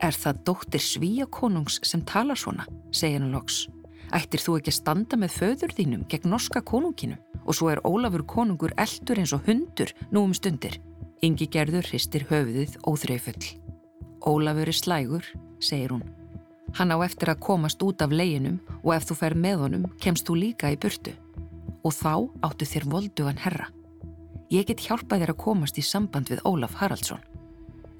Er 0.03 0.13
það 0.13 0.43
dóttir 0.45 0.83
svíja 0.83 1.25
konungs 1.25 1.79
sem 1.87 2.03
talar 2.05 2.37
svona, 2.37 2.67
segir 2.91 3.21
hann 3.21 3.33
loks. 3.33 3.65
Ættir 4.13 4.39
þú 4.39 4.59
ekki 4.59 4.71
að 4.71 4.77
standa 4.77 5.17
með 5.19 5.33
föður 5.35 5.73
þínum 5.75 6.03
gegn 6.11 6.29
norska 6.31 6.61
konunginum 6.61 7.19
og 7.47 7.55
svo 7.55 7.71
er 7.71 7.81
Ólafur 7.87 8.23
konungur 8.27 8.75
eldur 8.77 9.19
eins 9.19 9.33
og 9.35 9.47
hundur 9.47 9.93
nú 10.11 10.23
um 10.27 10.35
stundir. 10.35 10.77
Yngi 11.23 11.47
gerður 11.49 11.87
hristir 11.89 12.27
höfuðið 12.29 12.77
óþreifull. 12.87 13.47
Ólafur 14.27 14.69
er 14.69 14.77
slægur, 14.77 15.25
segir 15.59 15.95
hún. 15.95 16.03
Hann 16.77 16.91
á 16.93 16.97
eftir 17.01 17.31
að 17.31 17.41
komast 17.41 17.81
út 17.81 18.03
af 18.03 18.11
leginum 18.11 18.59
og 18.83 18.93
ef 18.95 19.07
þú 19.09 19.17
fer 19.21 19.35
með 19.39 19.63
honum 19.63 19.87
kemst 20.03 20.27
þú 20.27 20.37
líka 20.43 20.71
í 20.71 20.77
burtu. 20.77 21.15
Og 21.83 21.95
þá 21.95 22.27
áttu 22.43 22.67
þér 22.67 22.87
voldugan 22.91 23.41
herra. 23.41 23.71
Ég 24.51 24.67
get 24.67 24.83
hjálpað 24.83 25.23
þér 25.23 25.33
að 25.33 25.41
komast 25.41 25.79
í 25.79 25.83
samband 25.83 26.29
við 26.31 26.43
Ólaf 26.47 26.77
Haraldsson. 26.79 27.23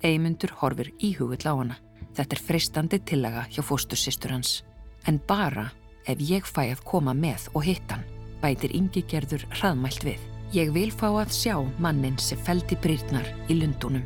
Eymundur 0.03 0.53
horfir 0.61 0.91
íhugull 0.99 1.41
á 1.47 1.53
hana. 1.55 1.79
Þetta 2.17 2.33
er 2.33 2.41
freistandi 2.41 2.97
tillaga 3.05 3.43
hjá 3.53 3.61
fóstursistur 3.61 4.31
hans. 4.33 4.63
En 5.05 5.19
bara 5.29 5.67
ef 6.09 6.17
ég 6.17 6.47
fæ 6.49 6.63
að 6.71 6.81
koma 6.89 7.13
með 7.13 7.45
og 7.53 7.67
hitt 7.67 7.91
hann, 7.93 8.05
bætir 8.41 8.73
yngi 8.73 9.03
gerður 9.05 9.43
hraðmælt 9.59 10.01
við. 10.07 10.23
Ég 10.55 10.71
vil 10.73 10.89
fá 10.89 11.11
að 11.11 11.35
sjá 11.35 11.53
mannin 11.77 12.17
sem 12.17 12.39
feldi 12.41 12.77
brýrnar 12.81 13.27
í 13.51 13.59
lundunum. 13.59 14.05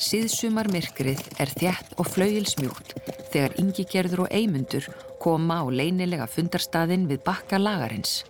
Síðsumar 0.00 0.68
myrkrið 0.72 1.22
er 1.40 1.52
þjætt 1.54 1.94
og 2.00 2.08
flauilsmjúkt 2.10 2.96
þegar 3.30 3.56
yngigerður 3.62 4.24
og 4.26 4.34
eimundur 4.34 4.88
koma 5.22 5.62
á 5.62 5.64
leynilega 5.70 6.26
fundarstaðin 6.28 7.06
við 7.08 7.22
bakka 7.24 7.60
lagarins. 7.60 8.24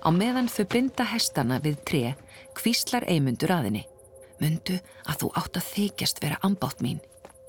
Á 0.00 0.08
meðan 0.08 0.48
þau 0.48 0.64
binda 0.72 1.04
hestana 1.04 1.58
við 1.60 1.80
tre 1.84 2.04
kvíslar 2.56 3.04
eimundur 3.08 3.52
aðinni. 3.52 3.84
Mundu 4.40 4.78
að 5.04 5.18
þú 5.20 5.28
átt 5.36 5.58
að 5.60 5.66
þykjast 5.74 6.22
vera 6.24 6.38
ambátt 6.46 6.80
mín. 6.80 7.02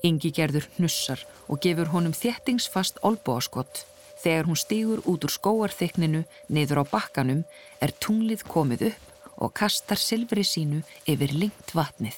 Yngigerður 0.04 0.66
hnussar 0.76 1.22
og 1.48 1.62
gefur 1.64 1.88
honum 1.94 2.12
þjettingsfast 2.16 3.00
olbóaskott. 3.06 3.86
Þegar 4.22 4.50
hún 4.50 4.60
stýgur 4.60 5.00
út 5.08 5.24
úr 5.24 5.32
skóarþykninu 5.32 6.22
niður 6.52 6.82
á 6.82 6.92
bakkanum 6.92 7.42
er 7.80 7.94
tunglið 8.04 8.44
komið 8.50 8.86
upp 8.90 9.40
og 9.42 9.56
kastar 9.56 9.98
silfri 9.98 10.44
sínu 10.44 10.82
yfir 11.08 11.32
lengt 11.32 11.72
vatnið. 11.74 12.14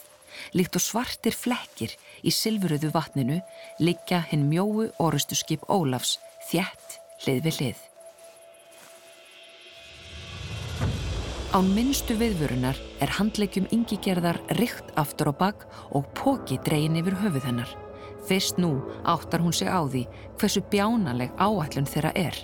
Líkt 0.59 0.75
og 0.75 0.83
svartir 0.83 1.37
flekkir 1.39 1.95
í 2.27 2.35
silfuröðu 2.35 2.91
vatninu 2.93 3.39
liggja 3.79 4.25
hinn 4.33 4.49
mjóu 4.51 4.91
orustu 4.99 5.39
skip 5.39 5.63
Ólafs 5.71 6.19
þjætt 6.51 6.99
hlið 7.23 7.45
við 7.47 7.61
hlið. 7.61 7.83
Án 11.55 11.69
minnstu 11.71 12.17
viðvörunar 12.19 12.75
er 12.99 13.13
handleikjum 13.15 13.69
yngigerðar 13.71 14.41
rikt 14.59 14.89
aftur 14.99 15.29
á 15.31 15.35
bakk 15.39 15.61
og 15.95 16.09
póki 16.19 16.57
dreyin 16.67 16.97
yfir 16.99 17.15
höfuð 17.21 17.47
hennar. 17.47 17.71
Fyrst 18.27 18.59
nú 18.59 18.73
áttar 19.07 19.45
hún 19.45 19.55
sig 19.55 19.71
á 19.71 19.87
því 19.87 20.03
hversu 20.41 20.65
bjánaleg 20.73 21.31
áallun 21.39 21.87
þeirra 21.87 22.11
er. 22.19 22.35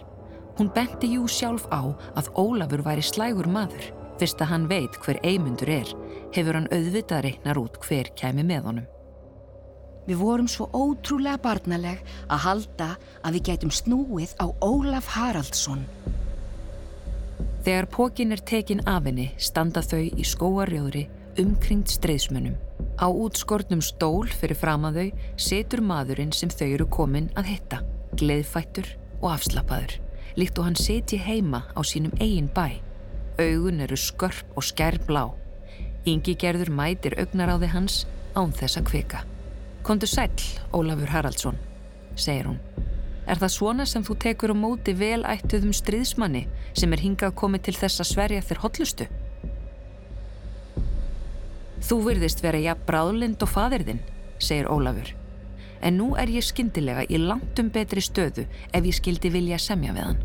Hún 0.61 0.71
benti 0.71 1.11
jú 1.17 1.27
sjálf 1.27 1.67
á 1.75 1.91
að 1.91 2.31
Ólafur 2.39 2.85
væri 2.87 3.03
slægur 3.03 3.51
maður. 3.51 3.91
Fyrst 4.23 4.47
að 4.47 4.51
hann 4.53 4.71
veit 4.71 4.95
hver 5.03 5.19
eimundur 5.27 5.75
er, 5.81 5.91
hefur 6.31 6.61
hann 6.61 6.71
auðvitað 6.71 7.27
reiknar 7.27 7.59
út 7.59 7.83
hver 7.83 8.15
kæmi 8.15 8.47
með 8.47 8.71
honum. 8.71 8.89
Við 10.07 10.23
vorum 10.23 10.47
svo 10.47 10.71
ótrúlega 10.71 11.43
barnaleg 11.43 12.07
að 12.31 12.47
halda 12.47 12.93
að 13.27 13.41
við 13.41 13.47
gætum 13.51 13.75
snúið 13.75 14.39
á 14.39 14.47
Ólaf 14.63 15.11
Haraldsson. 15.19 15.83
Þegar 17.61 17.87
pókin 17.93 18.33
er 18.33 18.41
tekin 18.41 18.81
af 18.89 19.05
henni 19.05 19.27
standa 19.37 19.83
þau 19.85 20.01
í 20.01 20.25
skóarjóðri 20.25 21.03
umkringt 21.43 21.93
streyðsmönnum. 21.93 22.55
Á 22.97 23.07
útskortnum 23.09 23.83
stól 23.85 24.29
fyrir 24.33 24.57
fram 24.57 24.87
að 24.89 25.01
þau 25.01 25.27
setur 25.49 25.83
maðurinn 25.85 26.33
sem 26.33 26.49
þau 26.53 26.67
eru 26.69 26.87
komin 26.89 27.29
að 27.37 27.51
hitta, 27.53 27.83
gleðfættur 28.17 28.89
og 29.21 29.35
afslappaður, 29.35 29.99
líkt 30.41 30.61
og 30.61 30.71
hann 30.71 30.81
seti 30.81 31.21
heima 31.21 31.67
á 31.77 31.81
sínum 31.85 32.17
eigin 32.17 32.49
bæ. 32.49 32.81
Augun 33.41 33.85
eru 33.85 33.97
skörp 33.97 34.57
og 34.57 34.65
skærblá. 34.65 35.27
Yngi 36.09 36.39
gerður 36.41 36.73
mætir 36.73 37.19
augnaráði 37.21 37.73
hans 37.75 38.07
án 38.33 38.57
þess 38.57 38.81
að 38.81 38.89
kvika. 38.89 39.25
Kondu 39.85 40.09
sæl, 40.09 40.33
Ólafur 40.73 41.13
Haraldsson, 41.13 41.61
segir 42.17 42.49
hún. 42.49 42.70
Er 43.31 43.39
það 43.39 43.53
svona 43.55 43.85
sem 43.87 44.03
þú 44.03 44.17
tekur 44.25 44.51
á 44.51 44.57
móti 44.59 44.93
vel 44.99 45.21
ættuðum 45.23 45.71
stríðsmanni 45.77 46.49
sem 46.75 46.91
er 46.91 47.03
hingað 47.05 47.37
komið 47.39 47.69
til 47.69 47.75
þess 47.79 48.03
að 48.03 48.09
sverja 48.09 48.47
þér 48.49 48.63
hotlustu? 48.65 49.07
Þú 51.87 51.99
virðist 52.09 52.43
vera 52.43 52.59
jafn 52.59 52.83
bráðlind 52.89 53.45
og 53.47 53.53
fadirðinn, 53.53 54.01
segir 54.43 54.67
Ólafur. 54.67 55.13
En 55.81 55.97
nú 55.97 56.11
er 56.19 56.33
ég 56.35 56.45
skindilega 56.45 57.07
í 57.07 57.21
langtum 57.23 57.71
betri 57.73 58.03
stöðu 58.03 58.49
ef 58.75 58.83
ég 58.85 58.99
skildi 58.99 59.31
vilja 59.33 59.61
semja 59.63 59.95
við 59.95 60.09
hann. 60.09 60.19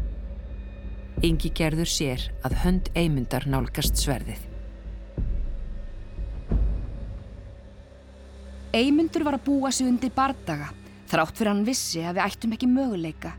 Yngi 1.24 1.52
gerður 1.56 1.92
sér 1.92 2.26
að 2.44 2.58
hönd 2.66 2.90
eimundar 2.98 3.46
nálgast 3.48 4.02
sverðið. 4.02 4.42
Eymundur 8.76 9.24
var 9.24 9.38
að 9.38 9.46
búa 9.46 9.72
sig 9.72 9.88
undir 9.88 10.12
bardaga, 10.12 10.74
þrátt 11.10 11.38
fyrir 11.38 11.52
hann 11.52 11.66
vissi 11.68 12.04
að 12.04 12.18
við 12.18 12.26
ættum 12.26 12.56
ekki 12.56 12.70
möguleika. 12.72 13.36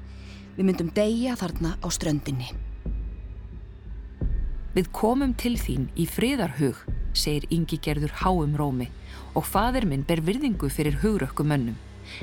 Við 0.57 0.69
myndum 0.69 0.93
deyja 0.97 1.37
þarna 1.37 1.75
á 1.83 1.87
ströndinni. 1.93 2.51
Við 4.77 4.91
komum 4.93 5.33
til 5.41 5.55
þín 5.57 5.89
í 5.97 6.05
friðarhug, 6.05 6.83
segir 7.17 7.47
Ingi 7.55 7.79
gerður 7.81 8.13
háum 8.21 8.57
rómi 8.61 8.91
og 9.37 9.47
fadir 9.49 9.87
minn 9.89 10.05
ber 10.05 10.21
virðingu 10.25 10.69
fyrir 10.73 10.99
hugrökku 11.01 11.47
mönnum. 11.49 11.79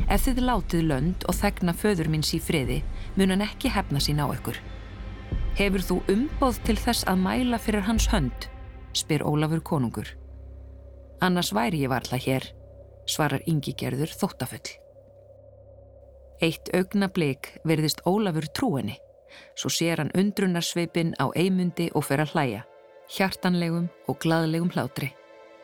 Ef 0.05 0.27
þið 0.27 0.43
látið 0.47 0.85
lönd 0.89 1.25
og 1.27 1.37
þegna 1.37 1.73
föður 1.75 2.09
minns 2.13 2.29
í 2.37 2.39
friði, 2.41 2.79
mun 3.17 3.33
hann 3.33 3.45
ekki 3.45 3.73
hefna 3.73 4.01
sín 4.01 4.21
á 4.21 4.29
ykkur. 4.29 4.59
Hefur 5.57 5.85
þú 5.85 5.97
umbóð 6.13 6.61
til 6.65 6.77
þess 6.77 7.07
að 7.09 7.25
mæla 7.25 7.59
fyrir 7.61 7.85
hans 7.89 8.07
hönd? 8.13 8.47
spyr 8.93 9.25
Ólafur 9.25 9.61
konungur. 9.65 10.13
Annars 11.21 11.53
væri 11.53 11.83
ég 11.83 11.89
varla 11.89 12.21
hér, 12.21 12.45
svarar 13.09 13.41
yngigerður 13.49 14.13
þóttafull. 14.13 14.82
Eitt 16.43 16.73
augna 16.75 17.07
bleik 17.07 17.53
verðist 17.63 18.01
Ólafur 18.03 18.49
trúinni, 18.51 18.97
svo 19.55 19.69
sér 19.71 20.01
hann 20.01 20.09
undrunarsveipin 20.11 21.13
á 21.15 21.31
eimundi 21.39 21.85
og 21.95 22.03
fer 22.03 22.19
að 22.19 22.33
hlæja, 22.33 22.63
hjartanlegum 23.15 23.85
og 24.11 24.17
gladlegum 24.19 24.73
hlátri. 24.73 25.13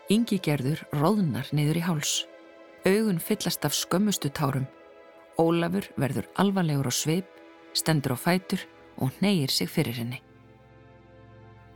Yngigerður 0.08 0.86
róðnar 0.96 1.50
niður 1.52 1.82
í 1.82 1.84
háls. 1.84 2.14
Augun 2.88 3.20
fyllast 3.20 3.68
af 3.68 3.76
skömmustu 3.76 4.32
tárum. 4.32 4.70
Ólafur 5.36 5.90
verður 6.00 6.32
alvarlegur 6.40 6.88
á 6.88 6.94
sveip, 6.96 7.28
stendur 7.76 8.16
á 8.16 8.18
fætur 8.18 8.64
og 9.04 9.12
neyir 9.20 9.52
sig 9.52 9.68
fyrir 9.68 10.00
henni. 10.00 10.24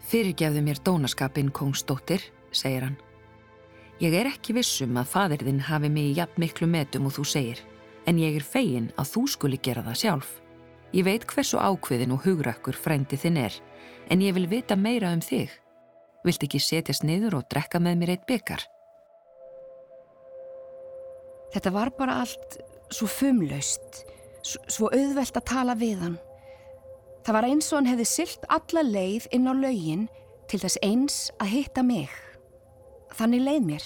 Fyrirgefðu 0.07 0.63
mér 0.63 0.79
dónaskapin, 0.79 1.51
kongsdóttir, 1.51 2.23
segir 2.55 2.87
hann. 2.87 2.97
Ég 3.99 4.15
er 4.15 4.31
ekki 4.31 4.55
vissum 4.55 4.95
að 4.95 5.11
fadirðinn 5.11 5.61
hafi 5.67 5.91
mig 5.91 6.13
í 6.13 6.17
jafn 6.21 6.39
miklu 6.39 6.71
metum 6.71 7.11
og 7.11 7.17
þú 7.19 7.27
segir, 7.27 7.59
en 8.07 8.19
ég 8.19 8.37
er 8.37 8.45
fegin 8.45 8.91
að 8.99 9.11
þú 9.13 9.25
skuli 9.35 9.59
gera 9.63 9.83
það 9.85 9.99
sjálf. 10.01 10.31
Ég 10.93 11.07
veit 11.07 11.25
hversu 11.25 11.57
ákveðin 11.57 12.13
og 12.13 12.25
hugrakkur 12.27 12.77
frændi 12.77 13.17
þinn 13.17 13.39
er, 13.41 13.55
en 14.11 14.21
ég 14.21 14.35
vil 14.35 14.45
vita 14.51 14.77
meira 14.77 15.13
um 15.15 15.23
þig. 15.23 15.49
Vilt 16.23 16.43
ekki 16.45 16.61
setjast 16.61 17.03
niður 17.03 17.39
og 17.39 17.47
drekka 17.51 17.81
með 17.81 17.99
mér 17.99 18.13
eitt 18.15 18.27
byggar? 18.29 18.61
Þetta 21.53 21.71
var 21.73 21.91
bara 21.97 22.19
allt 22.23 22.59
svo 22.93 23.07
fumlaust, 23.09 24.03
svo 24.43 24.89
auðvelt 24.93 25.37
að 25.37 25.49
tala 25.49 25.75
við 25.77 25.99
hann. 26.01 26.19
Það 27.23 27.37
var 27.37 27.47
eins 27.47 27.71
og 27.71 27.79
hann 27.79 27.89
hefði 27.91 28.05
sylt 28.09 28.47
alla 28.51 28.83
leið 28.83 29.27
inn 29.35 29.47
á 29.47 29.53
laugin 29.55 30.07
til 30.51 30.59
þess 30.59 30.81
eins 30.83 31.17
að 31.39 31.53
hitta 31.55 31.83
mig. 31.85 32.11
Þannig 33.13 33.45
leið 33.45 33.67
mér. 33.69 33.85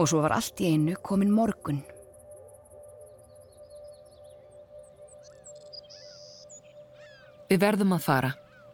Og 0.00 0.08
svo 0.10 0.22
var 0.24 0.34
allt 0.34 0.60
í 0.64 0.72
einu 0.72 0.96
komin 1.04 1.32
morgun. 1.32 1.82
Við 7.52 7.58
verðum 7.60 7.90
að 7.92 8.04
fara, 8.06 8.28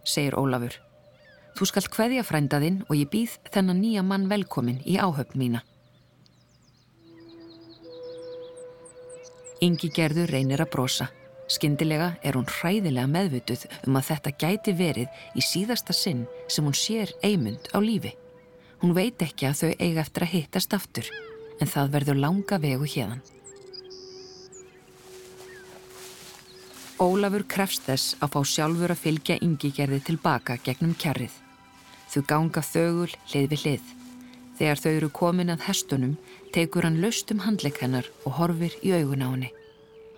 segir 0.06 0.36
Ólafur. 0.38 0.76
Þú 1.58 1.66
skalt 1.66 1.88
hveðja 1.90 2.22
frændaðinn 2.22 2.76
og 2.84 2.92
ég 2.94 3.08
býð 3.10 3.32
þennan 3.50 3.80
nýja 3.82 4.04
mann 4.06 4.28
velkomin 4.30 4.76
í 4.86 4.94
áhöfn 5.02 5.34
mína. 5.40 5.62
Ingi 9.66 9.90
gerður 9.90 10.30
reynir 10.30 10.62
að 10.62 10.70
brosa. 10.76 11.08
Skyndilega 11.50 12.12
er 12.22 12.38
hún 12.38 12.46
hræðilega 12.46 13.10
meðvituð 13.10 13.64
um 13.88 13.98
að 13.98 14.12
þetta 14.12 14.34
gæti 14.44 14.76
verið 14.78 15.24
í 15.34 15.42
síðasta 15.42 15.96
sinn 15.96 16.28
sem 16.46 16.68
hún 16.68 16.78
sér 16.78 17.10
eimund 17.26 17.66
á 17.74 17.82
lífi. 17.82 18.14
Hún 18.78 18.94
veit 18.94 19.18
ekki 19.26 19.50
að 19.50 19.64
þau 19.64 19.72
eiga 19.74 20.04
eftir 20.04 20.28
að 20.28 20.34
hittast 20.36 20.78
aftur, 20.78 21.10
en 21.58 21.66
það 21.66 21.94
verður 21.96 22.22
langa 22.28 22.62
vegu 22.62 22.86
hérðan. 22.94 23.26
Ólafur 26.98 27.44
krefst 27.46 27.84
þess 27.86 28.16
að 28.18 28.32
fá 28.34 28.40
sjálfur 28.50 28.90
að 28.90 29.02
fylgja 29.04 29.36
yngigerði 29.44 30.00
tilbaka 30.08 30.56
gegnum 30.66 30.96
kjarrið. 30.98 31.30
Þau 32.10 32.22
ganga 32.26 32.62
þögul 32.66 33.12
hlið 33.30 33.46
við 33.52 33.62
hlið. 33.62 33.92
Þegar 34.58 34.80
þau 34.82 34.90
eru 34.90 35.10
komin 35.14 35.52
að 35.54 35.62
hestunum, 35.68 36.16
tekur 36.50 36.88
hann 36.88 36.98
löst 36.98 37.30
um 37.30 37.44
handleik 37.44 37.78
hennar 37.78 38.08
og 38.26 38.34
horfir 38.40 38.74
í 38.82 38.90
augun 38.98 39.22
á 39.22 39.30
henni. 39.30 39.52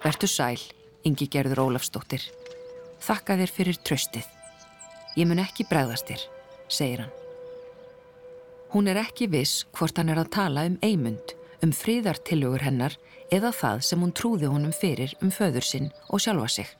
Vertu 0.00 0.30
sæl, 0.30 0.56
yngi 1.04 1.28
gerður 1.28 1.66
Ólafsdóttir. 1.66 2.24
Þakka 3.04 3.36
þér 3.42 3.52
fyrir 3.58 3.80
tröstið. 3.84 4.30
Ég 5.20 5.28
mun 5.28 5.44
ekki 5.44 5.68
bregðast 5.68 6.08
þér, 6.08 6.24
segir 6.72 7.04
hann. 7.04 7.12
Hún 8.72 8.88
er 8.88 9.02
ekki 9.02 9.28
viss 9.28 9.66
hvort 9.76 10.00
hann 10.00 10.08
er 10.08 10.22
að 10.22 10.32
tala 10.32 10.64
um 10.70 10.80
eimund, 10.80 11.36
um 11.64 11.72
fríðartillugur 11.76 12.62
hennar 12.64 12.96
eða 13.32 13.52
það 13.54 13.82
sem 13.86 14.02
hún 14.02 14.14
trúði 14.16 14.50
honum 14.50 14.72
fyrir 14.74 15.12
um 15.20 15.32
föður 15.34 15.66
sinn 15.66 15.90
og 16.08 16.22
sjálfa 16.22 16.48
sig. 16.56 16.70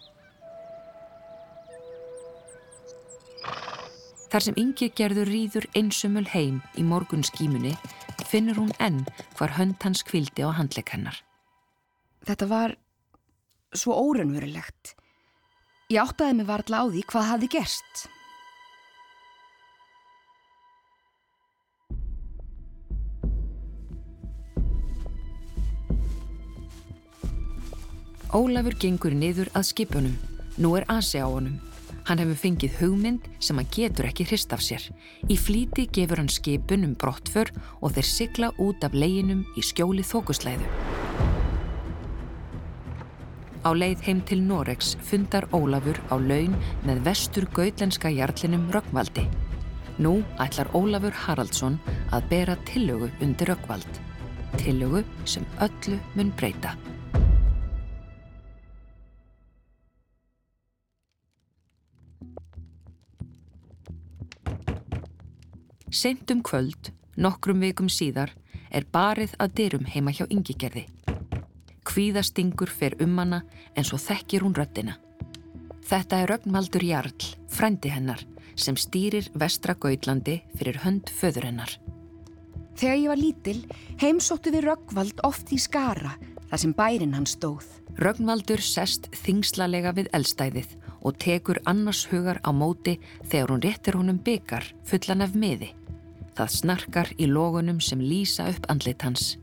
Þar 4.30 4.46
sem 4.46 4.60
yngi 4.62 4.90
gerður 4.94 5.26
rýður 5.26 5.66
einsumul 5.74 6.26
heim 6.30 6.60
í 6.78 6.84
morgun 6.86 7.24
skímunni 7.26 7.74
finnur 8.30 8.60
hún 8.60 8.70
enn 8.78 9.02
hvar 9.34 9.56
hönd 9.56 9.82
hans 9.82 10.04
kvildi 10.06 10.46
á 10.46 10.54
handleik 10.54 10.92
hennar. 10.94 11.16
Þetta 12.28 12.46
var 12.46 12.76
svo 13.74 13.96
órunverulegt. 13.98 14.94
Ég 15.90 15.98
áttaði 16.04 16.38
mig 16.38 16.46
varðla 16.46 16.82
á 16.82 16.84
því 16.86 17.02
hvað 17.10 17.30
hafi 17.32 17.50
gerst. 17.50 18.06
Ólafur 28.30 28.76
gengur 28.78 29.10
niður 29.10 29.48
að 29.58 29.64
skipunum. 29.72 30.12
Nú 30.62 30.76
er 30.78 30.84
Asi 30.92 31.18
á 31.18 31.26
honum. 31.26 31.56
Hann 32.06 32.20
hefur 32.22 32.38
fengið 32.38 32.76
hugmynd 32.78 33.24
sem 33.42 33.58
hann 33.58 33.70
getur 33.74 34.06
ekki 34.06 34.26
hrist 34.28 34.52
af 34.54 34.62
sér. 34.62 34.84
Í 35.26 35.34
flíti 35.34 35.88
gefur 35.90 36.20
hann 36.22 36.30
skipun 36.30 36.86
um 36.86 36.92
brottför 36.94 37.50
og 37.80 37.96
þeir 37.96 38.06
sigla 38.06 38.50
út 38.62 38.86
af 38.86 38.94
leginum 38.94 39.42
í 39.58 39.64
skjóli 39.66 40.04
þókuslæðu. 40.06 40.68
Á 43.66 43.70
leið 43.74 44.06
heim 44.06 44.22
til 44.22 44.38
Noregs 44.46 44.94
fundar 45.02 45.48
Ólafur 45.50 45.98
á 46.14 46.14
laun 46.14 46.54
með 46.86 47.02
vestur 47.10 47.48
gautlenska 47.50 48.14
jarlinum 48.14 48.70
Röggvaldi. 48.70 49.26
Nú 49.98 50.20
ætlar 50.38 50.70
Ólafur 50.70 51.18
Haraldsson 51.26 51.82
að 52.14 52.30
bera 52.30 52.56
tillögu 52.70 53.10
undir 53.18 53.50
Röggvald. 53.50 54.00
Tillögu 54.54 55.02
sem 55.26 55.42
öllu 55.58 55.98
mun 56.14 56.30
breyta. 56.38 56.78
Sent 65.90 66.30
um 66.30 66.38
kvöld, 66.38 66.92
nokkrum 67.18 67.64
vikum 67.64 67.88
síðar, 67.90 68.30
er 68.70 68.84
barið 68.94 69.32
að 69.42 69.54
dyrum 69.58 69.86
heima 69.90 70.12
hjá 70.14 70.22
yngigerði. 70.30 70.84
Kvíðastingur 71.82 72.70
fer 72.70 72.94
um 73.02 73.16
hana 73.18 73.40
en 73.74 73.86
svo 73.88 73.98
þekkir 73.98 74.44
hún 74.46 74.54
röttina. 74.54 74.94
Þetta 75.90 76.20
er 76.22 76.30
Rögnvaldur 76.30 76.84
Jarl, 76.86 77.26
frendi 77.50 77.90
hennar, 77.90 78.22
sem 78.54 78.78
stýrir 78.78 79.32
vestra 79.34 79.74
Gautlandi 79.74 80.36
fyrir 80.54 80.78
hönd 80.84 81.10
föður 81.10 81.48
hennar. 81.48 81.74
Þegar 82.78 83.00
ég 83.00 83.10
var 83.10 83.18
lítil, 83.18 83.58
heimsóttu 83.98 84.54
við 84.54 84.68
Rögnvald 84.68 85.24
oft 85.26 85.50
í 85.50 85.58
skara, 85.58 86.14
þar 86.52 86.62
sem 86.62 86.76
bærin 86.78 87.18
hann 87.18 87.26
stóð. 87.26 87.66
Rögnvaldur 87.98 88.62
sest 88.62 89.10
þingslalega 89.24 89.90
við 89.98 90.14
eldstæðið 90.14 90.78
og 91.02 91.18
tekur 91.18 91.58
annars 91.66 92.06
hugar 92.12 92.38
á 92.46 92.54
móti 92.54 93.00
þegar 93.26 93.56
hún 93.56 93.66
réttir 93.66 93.98
honum 93.98 94.22
byggar 94.22 94.70
fullan 94.86 95.26
af 95.26 95.34
miði. 95.34 95.74
Það 96.40 96.52
snarkar 96.54 97.08
í 97.20 97.26
logunum 97.28 97.82
sem 97.84 98.00
lýsa 98.00 98.46
upp 98.48 98.64
andlit 98.72 99.02
hans. 99.04 99.34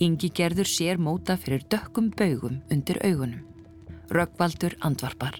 Ingi 0.00 0.30
gerður 0.32 0.70
sér 0.72 0.96
móta 0.96 1.34
fyrir 1.36 1.66
dökkum 1.68 2.08
baugum 2.16 2.62
undir 2.72 2.96
augunum. 3.04 3.42
Röggvaldur 4.08 4.78
andvarpar. 4.80 5.36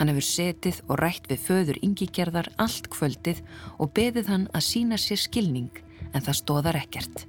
Hann 0.00 0.08
hefur 0.08 0.24
setið 0.24 0.80
og 0.88 1.02
rætt 1.02 1.28
við 1.28 1.44
föður 1.50 1.82
Ingi 1.84 2.08
gerðar 2.08 2.48
allt 2.56 2.88
kvöldið 2.96 3.44
og 3.76 3.92
beðið 3.92 4.32
hann 4.32 4.48
að 4.56 4.66
sína 4.70 4.96
sér 4.96 5.20
skilning 5.20 5.84
en 6.14 6.24
það 6.24 6.40
stóðar 6.40 6.80
ekkert. 6.80 7.26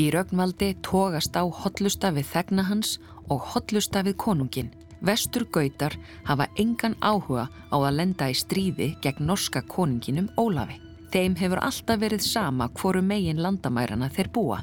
Í 0.00 0.08
Rögnvaldi 0.16 0.72
tógast 0.80 1.36
á 1.36 1.44
hotlusta 1.44 2.08
við 2.08 2.30
þegna 2.32 2.70
hans 2.72 2.96
og 3.28 3.50
hotlusta 3.52 4.00
við 4.06 4.16
konungin. 4.16 4.72
Vestur 5.04 5.44
Gautar 5.52 5.92
hafa 6.24 6.48
engan 6.56 6.96
áhuga 7.04 7.50
á 7.68 7.76
að 7.76 7.96
lenda 8.00 8.32
í 8.32 8.38
stríði 8.46 8.94
gegn 9.04 9.28
norska 9.28 9.60
koninginum 9.68 10.32
Ólafi. 10.40 10.80
Þeim 11.10 11.34
hefur 11.40 11.58
alltaf 11.58 11.98
verið 11.98 12.22
sama 12.22 12.68
hvoru 12.78 13.00
megin 13.02 13.40
landamærana 13.42 14.10
þeir 14.14 14.30
búa 14.34 14.60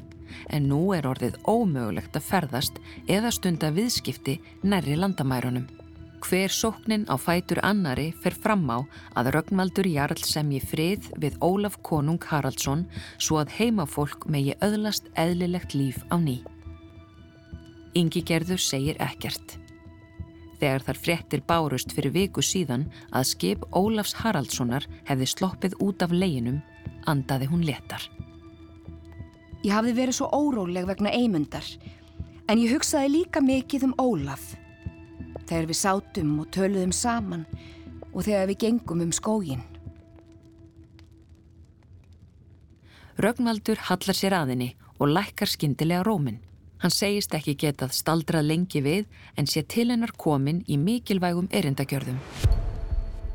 en 0.52 0.68
nú 0.68 0.80
er 0.96 1.06
orðið 1.08 1.36
ómögulegt 1.48 2.16
að 2.16 2.24
ferðast 2.24 2.78
eða 3.08 3.32
stunda 3.34 3.70
viðskipti 3.74 4.38
nærri 4.62 4.96
landamærunum. 4.96 5.66
Hver 6.24 6.50
sóknin 6.50 7.06
á 7.06 7.14
fætur 7.20 7.60
annari 7.62 8.08
fer 8.22 8.34
fram 8.34 8.66
á 8.72 8.82
að 9.18 9.30
Rögnvaldur 9.36 9.86
Jarl 9.86 10.18
semji 10.24 10.58
frið 10.60 11.12
við 11.20 11.38
Ólaf 11.44 11.78
Konung 11.86 12.18
Haraldsson 12.30 12.88
svo 13.18 13.38
að 13.42 13.54
heimafólk 13.60 14.26
megi 14.26 14.56
öðlast 14.64 15.12
eðlilegt 15.14 15.76
líf 15.78 16.02
á 16.10 16.16
ný. 16.18 16.40
Ingi 17.94 18.24
Gerður 18.26 18.60
segir 18.62 18.98
ekkert. 19.02 19.58
Þegar 20.58 20.84
þar 20.86 20.98
fréttir 20.98 21.42
bárust 21.46 21.92
fyrir 21.94 22.14
viku 22.14 22.42
síðan 22.42 22.88
að 23.14 23.28
skip 23.30 23.66
Ólafs 23.70 24.16
Haraldssonar 24.18 24.86
hefði 25.06 25.28
sloppið 25.30 25.76
út 25.84 26.02
af 26.02 26.14
leginum, 26.14 26.58
andaði 27.06 27.46
hún 27.50 27.62
letar. 27.66 28.02
Ég 29.62 29.74
hafði 29.74 29.94
verið 29.94 30.18
svo 30.18 30.28
óróleg 30.34 30.86
vegna 30.88 31.12
eimundar, 31.14 31.66
en 32.50 32.58
ég 32.58 32.74
hugsaði 32.74 33.12
líka 33.14 33.42
mikið 33.44 33.88
um 33.90 33.94
Ólaf. 34.02 34.54
Þegar 35.46 35.70
við 35.70 35.78
sátum 35.78 36.34
og 36.42 36.50
töluðum 36.54 36.92
saman 36.92 37.46
og 38.12 38.24
þegar 38.26 38.50
við 38.50 38.60
gengum 38.66 39.06
um 39.06 39.14
skógin. 39.14 39.62
Rögnvaldur 43.18 43.80
hallar 43.88 44.14
sér 44.14 44.36
aðinni 44.38 44.72
og 44.98 45.10
lækkar 45.10 45.50
skindilega 45.50 46.04
rómin. 46.06 46.38
Hann 46.78 46.94
segist 46.94 47.34
ekki 47.34 47.56
getað 47.58 47.94
staldrað 47.96 48.46
lengi 48.46 48.82
við 48.84 49.06
en 49.36 49.48
sé 49.50 49.64
til 49.66 49.88
hennar 49.90 50.12
komin 50.16 50.62
í 50.70 50.78
mikilvægum 50.78 51.48
erindagjörðum. 51.50 52.20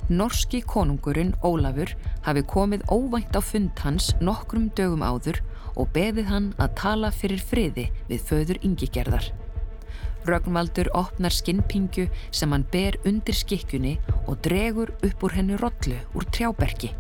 Norski 0.09 0.61
konungurinn 0.67 1.33
Ólafur 1.43 1.93
hafi 2.23 2.43
komið 2.47 2.83
óvænt 2.91 3.35
á 3.35 3.41
fund 3.43 3.79
hans 3.83 4.11
nokkrum 4.21 4.69
dögum 4.75 5.03
áður 5.03 5.39
og 5.75 5.91
beðið 5.95 6.27
hann 6.31 6.49
að 6.61 6.75
tala 6.79 7.11
fyrir 7.11 7.43
friði 7.43 7.87
við 8.09 8.25
föður 8.29 8.59
yngigerðar. 8.63 9.29
Rögnvaldur 10.27 10.87
opnar 10.95 11.35
skinnpingju 11.35 12.07
sem 12.31 12.51
hann 12.55 12.67
ber 12.71 12.95
undir 13.07 13.35
skikkjunni 13.35 13.97
og 14.23 14.39
dregur 14.45 14.93
upp 15.03 15.23
úr 15.23 15.35
henni 15.35 15.59
rollu 15.59 15.99
úr 16.15 16.27
trjáberki. 16.31 16.93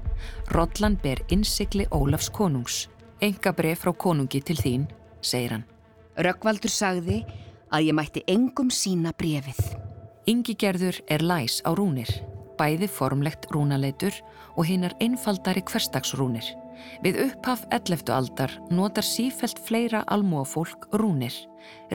Rollan 0.51 0.97
ber 1.03 1.23
innsikli 1.31 1.87
Ólafs 1.91 2.31
konungs. 2.31 2.87
Enga 3.23 3.55
bref 3.55 3.85
frá 3.85 3.95
konungi 3.95 4.43
til 4.43 4.59
þín, 4.59 4.89
segir 5.21 5.55
hann. 5.55 5.72
Röggvaldur 6.17 6.69
sagði 6.69 7.23
að 7.73 7.87
ég 7.89 7.97
mætti 7.97 8.21
engum 8.29 8.69
sína 8.73 9.13
brefið. 9.17 9.61
Ingi 10.29 10.55
gerður 10.55 10.99
er 11.11 11.23
læs 11.25 11.59
á 11.65 11.73
rúnir, 11.75 12.09
bæði 12.59 12.87
formlegt 12.87 13.49
rúnaleitur 13.51 14.13
og 14.53 14.67
hinnar 14.69 14.93
einfaldari 15.01 15.63
hverstagsrúnir. 15.65 16.45
Við 17.03 17.19
upphaf 17.25 17.63
11. 17.71 18.09
aldar 18.13 18.53
notar 18.71 19.05
sífelt 19.07 19.59
fleira 19.65 20.03
almúafólk 20.11 20.87
rúnir, 20.99 21.33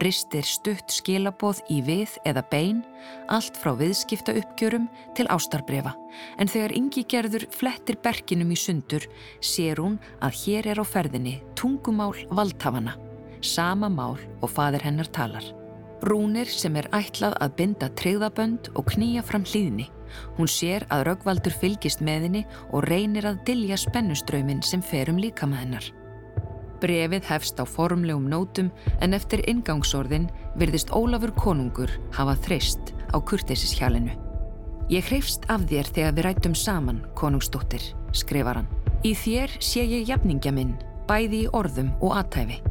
ristir 0.02 0.46
stutt 0.48 0.92
skilaboð 0.92 1.60
í 1.72 1.80
við 1.84 2.14
eða 2.28 2.44
bein, 2.50 2.82
allt 3.28 3.58
frá 3.60 3.74
viðskipta 3.78 4.34
uppgjörum 4.40 4.88
til 5.18 5.28
ástarbrefa. 5.32 5.94
En 6.40 6.50
þegar 6.50 6.76
yngi 6.78 7.04
gerður 7.10 7.48
flettir 7.54 8.00
berginum 8.04 8.54
í 8.54 8.58
sundur, 8.58 9.04
sér 9.40 9.82
hún 9.82 9.98
að 10.24 10.40
hér 10.44 10.72
er 10.72 10.80
á 10.82 10.84
ferðinni 10.88 11.38
tungumál 11.58 12.14
valdhafana, 12.32 12.96
sama 13.42 13.88
mál 13.88 14.18
og 14.40 14.50
fadir 14.50 14.84
hennar 14.84 15.10
talar. 15.12 15.44
Rúnir 16.02 16.46
sem 16.46 16.76
er 16.78 16.86
ætlað 16.94 17.34
að 17.42 17.54
binda 17.58 17.88
treyðabönd 17.98 18.70
og 18.78 18.86
knýja 18.92 19.24
fram 19.26 19.44
hlýðni. 19.44 19.88
Hún 20.38 20.48
sér 20.48 20.86
að 20.94 21.08
Röggvaldur 21.08 21.54
fylgist 21.58 22.00
með 22.00 22.28
henni 22.28 22.42
og 22.70 22.86
reynir 22.86 23.26
að 23.28 23.42
dilja 23.48 23.76
spennuströymin 23.76 24.62
sem 24.62 24.82
fer 24.82 25.10
um 25.10 25.18
líka 25.18 25.46
með 25.46 25.64
hennar. 25.64 25.88
Brefið 26.78 27.26
hefst 27.26 27.58
á 27.58 27.66
formlegum 27.66 28.28
nótum 28.30 28.70
en 29.02 29.16
eftir 29.18 29.42
ingangsorðin 29.50 30.28
virðist 30.58 30.94
Ólafur 30.94 31.34
konungur 31.34 31.90
hafa 32.14 32.38
þreist 32.46 32.94
á 33.10 33.18
kurteisishjálinu. 33.18 34.14
Ég 34.88 35.04
hreifst 35.10 35.44
af 35.52 35.66
þér 35.68 35.90
þegar 35.92 36.14
við 36.16 36.24
rættum 36.28 36.54
saman, 36.56 37.02
konungsdóttir, 37.18 37.82
skrifar 38.16 38.62
hann. 38.62 38.70
Í 39.04 39.12
þér 39.18 39.58
sé 39.60 39.82
ég 39.84 40.08
jafningja 40.08 40.54
minn, 40.54 40.78
bæði 41.10 41.44
í 41.44 41.50
orðum 41.52 41.90
og 42.00 42.14
aðtæfi. 42.22 42.62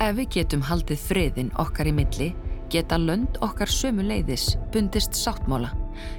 Ef 0.00 0.14
við 0.16 0.30
getum 0.32 0.62
haldið 0.64 1.02
friðin 1.04 1.50
okkar 1.60 1.90
í 1.90 1.92
milli, 1.92 2.30
geta 2.72 2.96
lönd 2.96 3.34
okkar 3.44 3.68
sömu 3.68 4.06
leiðis 4.08 4.54
bundist 4.72 5.12
sáttmála. 5.18 5.74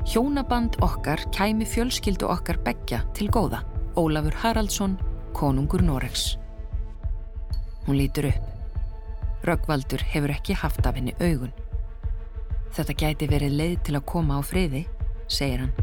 Hjónaband 0.05 0.77
okkar 0.85 1.23
kæmi 1.33 1.65
fjölskyldu 1.65 2.29
okkar 2.29 2.59
begja 2.61 3.01
til 3.17 3.31
góða. 3.33 3.63
Ólafur 3.97 4.37
Haraldsson, 4.43 4.99
konungur 5.33 5.81
Noregs. 5.81 6.37
Hún 7.87 7.97
lítur 7.97 8.29
upp. 8.29 8.45
Röggvaldur 9.49 10.05
hefur 10.13 10.35
ekki 10.35 10.53
haft 10.53 10.85
af 10.85 10.99
henni 10.99 11.17
augun. 11.17 11.53
Þetta 12.77 12.99
gæti 13.01 13.33
verið 13.33 13.57
leið 13.57 13.77
til 13.87 13.97
að 13.97 14.07
koma 14.13 14.37
á 14.37 14.41
friði, 14.45 14.85
segir 15.25 15.65
hann, 15.65 15.73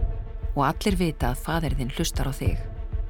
og 0.55 0.69
allir 0.71 1.03
vita 1.03 1.33
að 1.33 1.43
faderðin 1.49 1.91
hlustar 1.99 2.31
á 2.31 2.33
þig. 2.33 2.63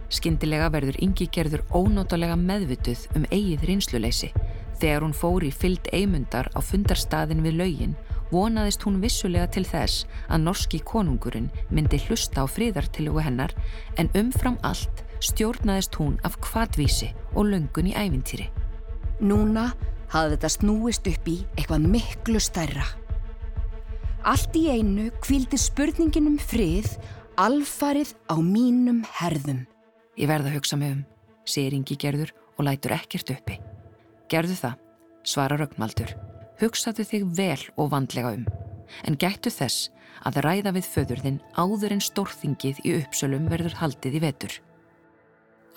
Skyndilega 0.08 0.72
verður 0.72 0.96
yngi 1.04 1.28
gerður 1.28 1.66
ónótalega 1.76 2.40
meðvituð 2.40 3.04
um 3.18 3.28
eigið 3.28 3.68
rinsluleysi. 3.68 4.32
Þegar 4.78 5.02
hún 5.02 5.16
fór 5.16 5.42
í 5.42 5.50
fyllt 5.50 5.88
eimundar 5.90 6.50
á 6.54 6.62
fundarstaðin 6.62 7.42
við 7.42 7.58
laugin 7.58 7.96
vonaðist 8.30 8.84
hún 8.86 9.00
vissulega 9.02 9.48
til 9.50 9.64
þess 9.66 10.06
að 10.28 10.44
norski 10.44 10.80
konungurinn 10.86 11.48
myndi 11.74 12.00
hlusta 12.06 12.44
á 12.44 12.46
fríðartillugu 12.46 13.24
hennar 13.24 13.54
en 13.98 14.10
umfram 14.18 14.58
allt 14.62 15.02
stjórnaðist 15.24 15.98
hún 15.98 16.18
af 16.26 16.38
kvadvísi 16.44 17.10
og 17.34 17.50
löngun 17.50 17.90
í 17.90 17.96
ævintýri. 17.96 18.48
Núna 19.18 19.72
hafði 20.12 20.36
þetta 20.36 20.50
snúist 20.54 21.08
upp 21.10 21.28
í 21.28 21.38
eitthvað 21.56 21.88
miklu 21.94 22.42
stærra. 22.42 22.86
Allt 24.28 24.54
í 24.58 24.68
einu 24.70 25.08
kvildi 25.24 25.58
spurningin 25.58 26.28
um 26.30 26.38
frið 26.38 26.92
alfarið 27.38 28.14
á 28.30 28.36
mínum 28.42 29.02
herðum. 29.18 29.64
Ég 30.18 30.30
verða 30.30 30.52
að 30.52 30.58
hugsa 30.58 30.78
mig 30.78 30.94
um, 30.96 31.02
segir 31.46 31.78
Ingi 31.78 31.98
Gerður 31.98 32.34
og 32.58 32.66
lætur 32.66 32.96
ekkert 32.98 33.34
uppi. 33.34 33.58
Gerðu 34.28 34.56
það, 34.58 34.80
svara 35.24 35.56
Rögnvaldur. 35.56 36.10
Hugsaðu 36.60 37.04
þig 37.06 37.28
vel 37.38 37.62
og 37.78 37.92
vandlega 37.94 38.34
um, 38.36 38.42
en 39.08 39.16
gættu 39.20 39.52
þess 39.52 39.88
að 40.26 40.40
ræða 40.44 40.72
við 40.76 40.88
föðurðinn 40.92 41.38
áður 41.56 41.94
en 41.94 42.02
stórþingið 42.04 42.82
í 42.84 42.96
uppsölum 42.98 43.46
verður 43.48 43.78
haldið 43.78 44.18
í 44.18 44.22
vetur. 44.26 44.58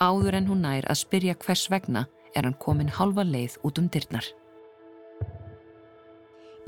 Áður 0.02 0.36
en 0.40 0.50
hún 0.50 0.64
nær 0.66 0.88
að 0.90 1.00
spyrja 1.04 1.36
hvers 1.44 1.68
vegna 1.70 2.04
er 2.34 2.44
hann 2.44 2.58
komin 2.60 2.90
halva 2.92 3.24
leið 3.24 3.56
út 3.64 3.78
um 3.80 3.88
dyrnar. 3.92 4.26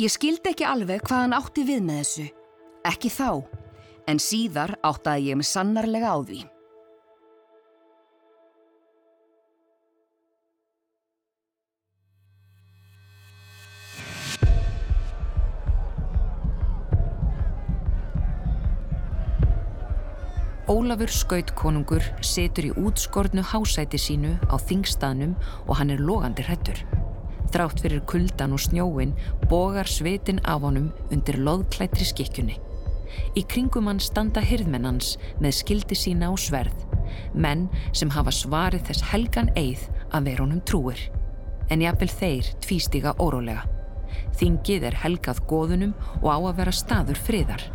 Ég 0.01 0.11
skildi 0.11 0.55
ekki 0.55 0.67
alveg 0.67 1.05
hvað 1.05 1.27
hann 1.27 1.37
átti 1.37 1.67
við 1.67 1.85
með 1.85 2.01
þessu. 2.01 2.27
Ekki 2.85 3.11
þá, 3.13 3.29
en 4.11 4.21
síðar 4.21 4.75
áttaði 4.85 5.31
ég 5.31 5.41
mig 5.41 5.49
sannarlega 5.49 6.17
á 6.17 6.19
því. 6.25 6.41
Ólafur 20.65 21.11
skautkonungur 21.13 22.01
setur 22.25 22.65
í 22.65 22.71
útskornu 22.81 23.43
hásæti 23.45 23.99
sínu 24.01 24.31
á 24.49 24.57
þingstaðnum 24.57 25.35
og 25.69 25.77
hann 25.77 25.93
er 25.93 26.01
logandi 26.01 26.41
hrettur. 26.47 26.79
Þrátt 27.53 27.83
fyrir 27.85 28.01
kuldan 28.09 28.55
og 28.57 28.63
snjóin 28.65 29.13
bogar 29.51 29.85
svitin 29.85 30.41
af 30.49 30.65
honum 30.65 30.87
undir 31.13 31.37
loðklættri 31.37 32.09
skikkjunni. 32.09 32.57
Í 33.37 33.45
kringum 33.45 33.93
hann 33.93 34.01
standa 34.01 34.41
hirðmennans 34.41 35.19
með 35.37 35.59
skildi 35.61 36.01
sína 36.01 36.33
á 36.33 36.35
sverð, 36.41 36.89
menn 37.37 37.69
sem 37.93 38.17
hafa 38.17 38.33
svarið 38.33 38.89
þess 38.89 39.09
helgan 39.13 39.53
eið 39.61 39.85
að 40.17 40.31
vera 40.31 40.47
honum 40.47 40.65
trúir. 40.65 41.11
En 41.69 41.85
jáfnvel 41.85 42.09
þeir 42.09 42.53
tvístiga 42.65 43.13
órólega. 43.21 43.69
Þingið 44.41 44.89
er 44.89 45.01
helgað 45.05 45.45
góðunum 45.45 45.93
og 46.23 46.29
á 46.33 46.39
að 46.41 46.55
vera 46.65 46.73
staður 46.73 47.21
friðar 47.29 47.74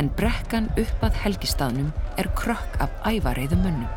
en 0.00 0.10
brekkan 0.18 0.70
upp 0.80 1.04
að 1.06 1.18
helgistaðnum 1.22 1.92
er 2.20 2.28
krökk 2.38 2.78
af 2.82 2.92
ævareiðu 3.06 3.58
munnum. 3.60 3.90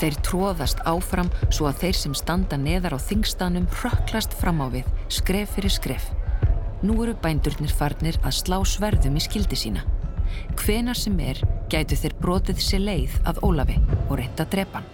Þeir 0.00 0.16
tróðast 0.26 0.80
áfram 0.88 1.30
svo 1.48 1.68
að 1.70 1.84
þeir 1.84 1.98
sem 2.00 2.14
standa 2.18 2.58
neðar 2.58 2.96
á 2.96 3.00
þingstaðnum 3.00 3.68
rökklast 3.82 4.34
fram 4.40 4.62
á 4.64 4.66
við, 4.72 4.88
skref 5.08 5.54
fyrir 5.56 5.74
skref. 5.74 6.08
Nú 6.84 6.98
eru 7.04 7.14
bændurnir 7.22 7.72
farnir 7.72 8.18
að 8.22 8.38
slá 8.40 8.58
sverðum 8.68 9.16
í 9.18 9.22
skildi 9.24 9.58
sína. 9.58 9.84
Hvenar 10.58 10.98
sem 10.98 11.16
er 11.22 11.40
gætu 11.70 11.96
þeir 11.98 12.18
brotið 12.20 12.60
sér 12.62 12.82
leið 12.84 13.20
að 13.28 13.40
Ólafi 13.46 13.78
og 14.08 14.18
reynda 14.18 14.46
drepan. 14.50 14.86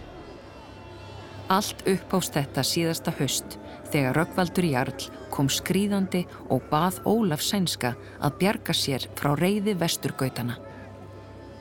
Allt 1.51 1.83
uppást 1.89 2.37
þetta 2.37 2.63
síðasta 2.67 3.15
höst 3.19 3.60
þegar 3.93 4.17
Röggvaldur 4.21 4.67
Jarl 4.71 5.07
kom 5.31 5.49
skrýðandi 5.51 6.25
og 6.51 6.65
bað 6.71 7.01
Ólaf 7.09 7.43
Sænska 7.45 7.95
að 8.21 8.37
bjarga 8.43 8.75
sér 8.77 9.07
frá 9.19 9.35
reyði 9.39 9.77
vesturgautana. 9.81 10.59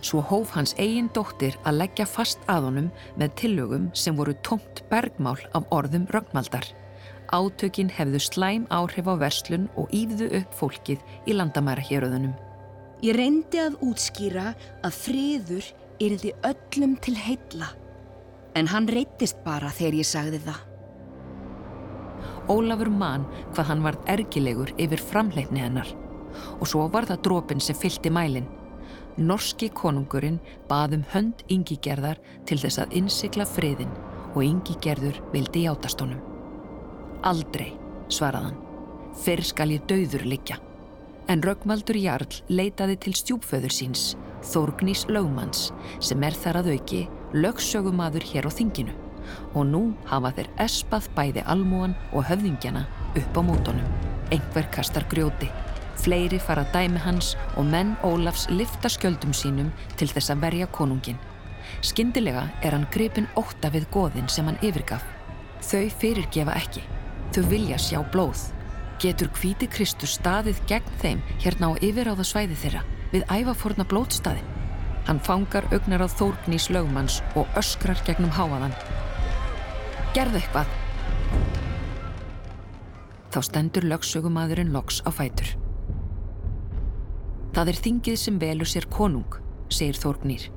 Svo 0.01 0.21
hóf 0.23 0.53
hans 0.55 0.75
eigin 0.79 1.09
dóttir 1.15 1.57
að 1.67 1.81
leggja 1.81 2.05
fast 2.07 2.43
að 2.47 2.69
honum 2.69 2.91
með 3.19 3.33
tillögum 3.41 3.89
sem 3.93 4.15
voru 4.15 4.35
tómt 4.47 4.83
bergmál 4.91 5.39
af 5.57 5.67
orðum 5.75 6.07
Röggmaldar. 6.13 6.69
Átökin 7.29 7.91
hefðu 7.93 8.21
slæm 8.23 8.63
áhrif 8.73 9.09
á 9.11 9.13
verslun 9.19 9.67
og 9.77 9.91
ífðu 9.93 10.31
upp 10.39 10.55
fólkið 10.55 11.03
í 11.27 11.35
landamæra 11.35 11.83
héröðunum. 11.83 12.33
Ég 13.03 13.15
reyndi 13.15 13.59
að 13.61 13.77
útskýra 13.85 14.53
að 14.83 14.97
friður 15.03 15.67
yrði 16.03 16.33
öllum 16.47 16.95
til 17.03 17.15
heilla, 17.19 17.69
en 18.55 18.71
hann 18.71 18.89
reytist 18.89 19.39
bara 19.45 19.71
þegar 19.71 19.99
ég 19.99 20.09
sagði 20.09 20.41
það. 20.47 20.68
Ólafur 22.49 22.89
mann 22.89 23.27
hvað 23.53 23.67
hann 23.69 23.83
varð 23.85 24.07
ergilegur 24.09 24.71
yfir 24.81 25.01
framleitni 25.11 25.61
hennar 25.61 25.89
og 26.59 26.67
svo 26.69 26.87
var 26.93 27.07
það 27.09 27.21
drópin 27.25 27.61
sem 27.63 27.77
fylgti 27.77 28.11
mælin. 28.13 28.47
Norski 29.19 29.69
konungurinn 29.75 30.39
baðum 30.69 31.03
hönd 31.13 31.43
yngigerðar 31.51 32.21
til 32.47 32.59
þess 32.61 32.79
að 32.83 32.95
innsikla 33.01 33.45
friðin 33.49 33.91
og 34.35 34.43
yngigerður 34.45 35.19
vildi 35.33 35.65
játast 35.65 36.01
honum. 36.03 36.21
Aldrei, 37.27 37.73
svaraðan, 38.13 38.55
fyrr 39.25 39.43
skal 39.43 39.73
ég 39.75 39.83
dauður 39.89 40.23
liggja. 40.29 40.59
En 41.29 41.43
Röggmaldur 41.45 41.99
Jarl 41.99 42.39
leitaði 42.49 42.95
til 43.03 43.13
stjúpföður 43.17 43.75
síns, 43.75 44.13
Þórgnís 44.49 45.03
Lögmanns, 45.11 45.67
sem 45.99 46.23
er 46.23 46.37
þar 46.37 46.61
að 46.61 46.73
auki 46.77 47.03
lögsögumadur 47.35 48.23
hér 48.31 48.47
á 48.47 48.51
þinginu 48.53 48.95
og 49.53 49.65
nú 49.69 49.81
hafa 50.09 50.31
þeir 50.37 50.51
espað 50.65 51.09
bæði 51.15 51.45
almúan 51.45 51.95
og 52.11 52.27
höfðingjana 52.29 52.85
upp 53.15 53.39
á 53.39 53.41
mótonum. 53.45 53.89
Engver 54.31 54.69
kastar 54.73 55.07
grjóti, 55.09 55.49
fleiri 55.97 56.39
fara 56.39 56.65
dæmi 56.73 57.01
hans 57.03 57.35
og 57.57 57.65
menn 57.65 57.95
Ólafs 58.05 58.47
lifta 58.49 58.89
skjöldum 58.89 59.33
sínum 59.33 59.71
til 59.97 60.09
þess 60.11 60.33
að 60.33 60.45
verja 60.45 60.67
konungin. 60.67 61.19
Skyndilega 61.81 62.47
er 62.63 62.75
hann 62.75 62.87
gripin 62.93 63.27
óta 63.39 63.71
við 63.73 63.89
goðin 63.93 64.29
sem 64.29 64.47
hann 64.49 64.59
yfirgaf. 64.65 65.03
Þau 65.61 65.89
fyrirgefa 66.01 66.55
ekki. 66.57 66.83
Þau 67.35 67.43
vilja 67.49 67.77
sjá 67.81 67.99
blóð. 68.13 68.47
Getur 68.99 69.29
hvíti 69.37 69.67
Kristus 69.71 70.17
staðið 70.19 70.59
gegn 70.67 70.95
þeim 71.01 71.19
hérna 71.43 71.71
á 71.71 71.79
yfiráða 71.79 72.25
svæði 72.27 72.57
þeirra 72.63 72.85
við 73.13 73.27
ævaforna 73.31 73.85
blótstaðin. 73.87 74.47
Hann 75.07 75.21
fangar 75.23 75.65
augnar 75.73 76.03
á 76.03 76.07
þórgnís 76.11 76.67
lögmanns 76.73 77.21
og 77.39 77.47
öskrar 77.57 77.97
gegnum 78.05 78.33
háaðan. 78.35 78.75
Gerðu 80.19 80.41
eitthvað. 80.41 80.71
Þá 83.29 83.39
stendur 83.45 83.85
lögsögumadurinn 83.87 84.73
loks 84.73 84.99
á 85.07 85.09
fætur. 85.15 85.53
Það 87.55 87.71
er 87.71 87.79
þingið 87.85 88.17
sem 88.19 88.39
velur 88.41 88.69
sér 88.69 88.87
konung, 88.91 89.37
segir 89.71 89.99
Þórgnýr. 89.99 90.49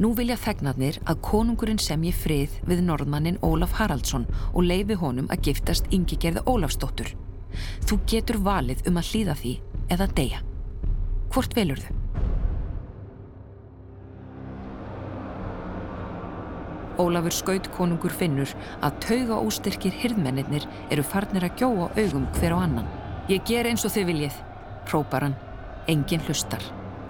Nú 0.00 0.12
vilja 0.16 0.36
þegnarnir 0.40 0.98
að 1.08 1.22
konungurinn 1.24 1.80
semji 1.80 2.12
frið 2.16 2.58
við 2.68 2.82
norðmannin 2.84 3.40
Ólaf 3.46 3.74
Haraldsson 3.78 4.26
og 4.52 4.66
leifi 4.66 4.98
honum 5.00 5.30
að 5.32 5.48
giftast 5.48 5.88
yngigerði 5.94 6.44
Ólafsdóttur. 6.50 7.14
Þú 7.88 8.00
getur 8.10 8.40
valið 8.44 8.84
um 8.90 9.00
að 9.00 9.14
hlýða 9.14 9.38
því 9.40 9.56
eða 9.96 10.12
deyja. 10.20 10.44
Hvort 11.32 11.56
velur 11.56 11.82
þau? 11.86 11.99
Ólafur 17.00 17.32
skaut 17.32 17.68
konungur 17.72 18.12
finnur 18.12 18.50
að 18.84 18.98
tauga 19.06 19.38
óstyrkir 19.40 19.94
hirðmennir 20.02 20.66
eru 20.92 21.04
farnir 21.06 21.46
að 21.46 21.62
gjóa 21.62 21.86
augum 21.96 22.26
hver 22.36 22.52
á 22.52 22.58
annan. 22.60 22.90
Ég 23.30 23.46
ger 23.48 23.68
eins 23.70 23.86
og 23.88 23.94
þið 23.94 24.10
viljið, 24.10 24.36
hrópar 24.90 25.24
hann. 25.24 25.36
Engin 25.88 26.22
hlustar. 26.26 26.62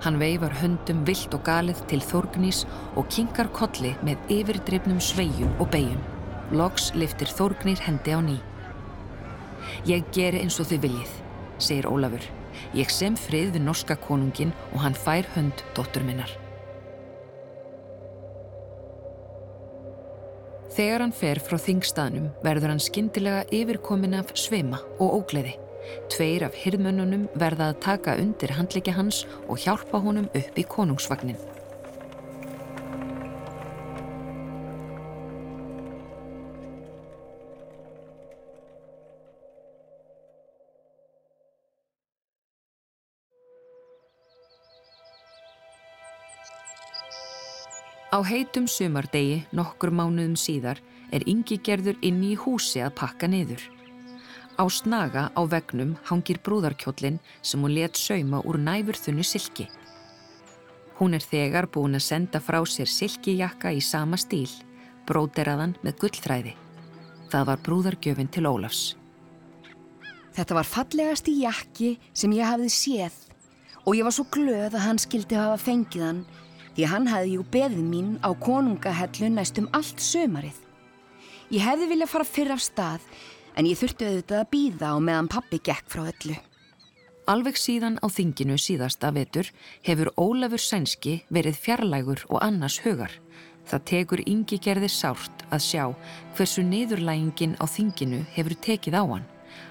Hann 0.05 0.20
veifar 0.20 0.55
höndum 0.62 1.03
vilt 1.09 1.35
og 1.37 1.42
galið 1.44 1.83
til 1.90 2.00
Þórgnís 2.00 2.62
og 2.96 3.09
kingar 3.12 3.50
kolli 3.57 3.92
með 4.07 4.31
yfirdreifnum 4.33 5.00
sveijum 5.03 5.50
og 5.61 5.72
beigjum. 5.74 6.05
Loks 6.57 6.90
liftir 6.96 7.29
Þórgnýr 7.29 7.83
hendi 7.85 8.14
á 8.16 8.20
ný. 8.24 8.37
Ég 9.87 10.07
ger 10.14 10.38
eins 10.38 10.61
og 10.62 10.70
þið 10.70 10.87
viljið, 10.87 11.16
segir 11.59 11.90
Ólafur. 11.90 12.24
Ég 12.76 12.90
sem 12.92 13.16
frið 13.18 13.57
við 13.57 13.66
norska 13.66 13.98
konungin 14.00 14.55
og 14.72 14.85
hann 14.87 14.96
fær 14.96 15.29
hönd 15.35 15.66
dóttur 15.76 16.07
minnar. 16.07 16.33
Þegar 20.81 21.03
hann 21.05 21.11
fer 21.12 21.37
frá 21.45 21.59
þingstaðnum 21.61 22.31
verður 22.40 22.71
hann 22.73 22.79
skindilega 22.81 23.43
yfirkomin 23.53 24.16
af 24.16 24.31
sveima 24.33 24.79
og 24.97 25.19
ógleði. 25.19 25.53
Tveir 26.09 26.47
af 26.47 26.57
hirðmönnunum 26.57 27.27
verða 27.43 27.66
að 27.75 27.83
taka 27.85 28.16
undir 28.23 28.57
handleikja 28.57 28.97
hans 28.97 29.27
og 29.43 29.61
hjálpa 29.61 30.01
honum 30.01 30.33
upp 30.33 30.57
í 30.57 30.64
konungsvagnin. 30.64 31.50
Á 48.11 48.18
heitum 48.27 48.66
sumardegi, 48.66 49.44
nokkur 49.55 49.92
mánuðum 49.94 50.35
síðar, 50.35 50.81
er 51.14 51.23
yngi 51.31 51.61
gerður 51.62 51.99
inni 52.03 52.33
í 52.35 52.38
húsi 52.42 52.83
að 52.83 52.96
pakka 52.99 53.29
niður. 53.31 53.62
Á 54.59 54.66
snaga 54.66 55.29
á 55.31 55.40
vegnum 55.46 55.92
hangir 56.09 56.40
brúðarkjóllin 56.42 57.20
sem 57.40 57.62
hún 57.62 57.77
let 57.77 57.94
sauma 57.94 58.42
úr 58.42 58.59
næfurþunni 58.59 59.23
silki. 59.23 59.68
Hún 60.99 61.14
er 61.14 61.23
þegar 61.23 61.70
búin 61.70 61.94
að 61.94 62.09
senda 62.09 62.42
frá 62.42 62.59
sér 62.66 62.90
silkijakka 62.90 63.70
í 63.70 63.79
sama 63.79 64.18
stíl, 64.18 64.51
bróteraðan 65.07 65.79
með 65.87 66.03
gullþræði. 66.03 66.57
Það 67.31 67.46
var 67.46 67.62
brúðargjöfin 67.62 68.35
til 68.35 68.46
Ólafs. 68.51 68.83
Þetta 70.35 70.59
var 70.59 70.66
fallegasti 70.66 71.38
jakki 71.44 71.94
sem 72.11 72.35
ég 72.35 72.51
hafði 72.51 72.75
séð 72.75 73.16
og 73.87 73.94
ég 73.94 74.03
var 74.03 74.14
svo 74.18 74.27
glöð 74.35 74.75
að 74.75 74.83
hann 74.83 74.99
skildi 74.99 75.38
hafa 75.38 75.62
fengið 75.62 76.05
hann 76.05 76.25
því 76.76 76.88
hann 76.90 77.09
hefði 77.11 77.37
jú 77.37 77.46
beðið 77.54 77.87
mín 77.87 78.11
á 78.22 78.30
konungahellu 78.35 79.30
næstum 79.35 79.68
allt 79.76 80.02
sömarið. 80.02 80.56
Ég 81.50 81.64
hefði 81.66 81.90
viljað 81.90 82.12
fara 82.12 82.28
fyrr 82.28 82.54
af 82.54 82.62
stað 82.62 83.06
en 83.59 83.66
ég 83.66 83.78
þurfti 83.80 84.06
auðvitað 84.06 84.42
að 84.44 84.50
býða 84.54 84.92
á 84.94 84.96
meðan 85.02 85.30
pappi 85.30 85.59
gekk 85.59 85.90
frá 85.90 86.04
öllu. 86.06 86.37
Alveg 87.30 87.59
síðan 87.61 87.98
á 88.02 88.06
þinginu 88.11 88.56
síðasta 88.59 89.11
vetur 89.14 89.50
hefur 89.87 90.11
Ólafur 90.18 90.62
Sænski 90.62 91.20
verið 91.30 91.59
fjarlægur 91.62 92.24
og 92.28 92.40
annars 92.42 92.80
hugar. 92.83 93.12
Það 93.68 93.85
tekur 93.90 94.22
yngi 94.26 94.59
gerðir 94.59 94.90
sárt 94.90 95.44
að 95.50 95.62
sjá 95.62 95.85
hversu 96.38 96.64
niðurlægingin 96.66 97.59
á 97.62 97.64
þinginu 97.70 98.24
hefur 98.35 98.56
tekið 98.66 98.98
á 98.98 99.04
hann. 99.04 99.28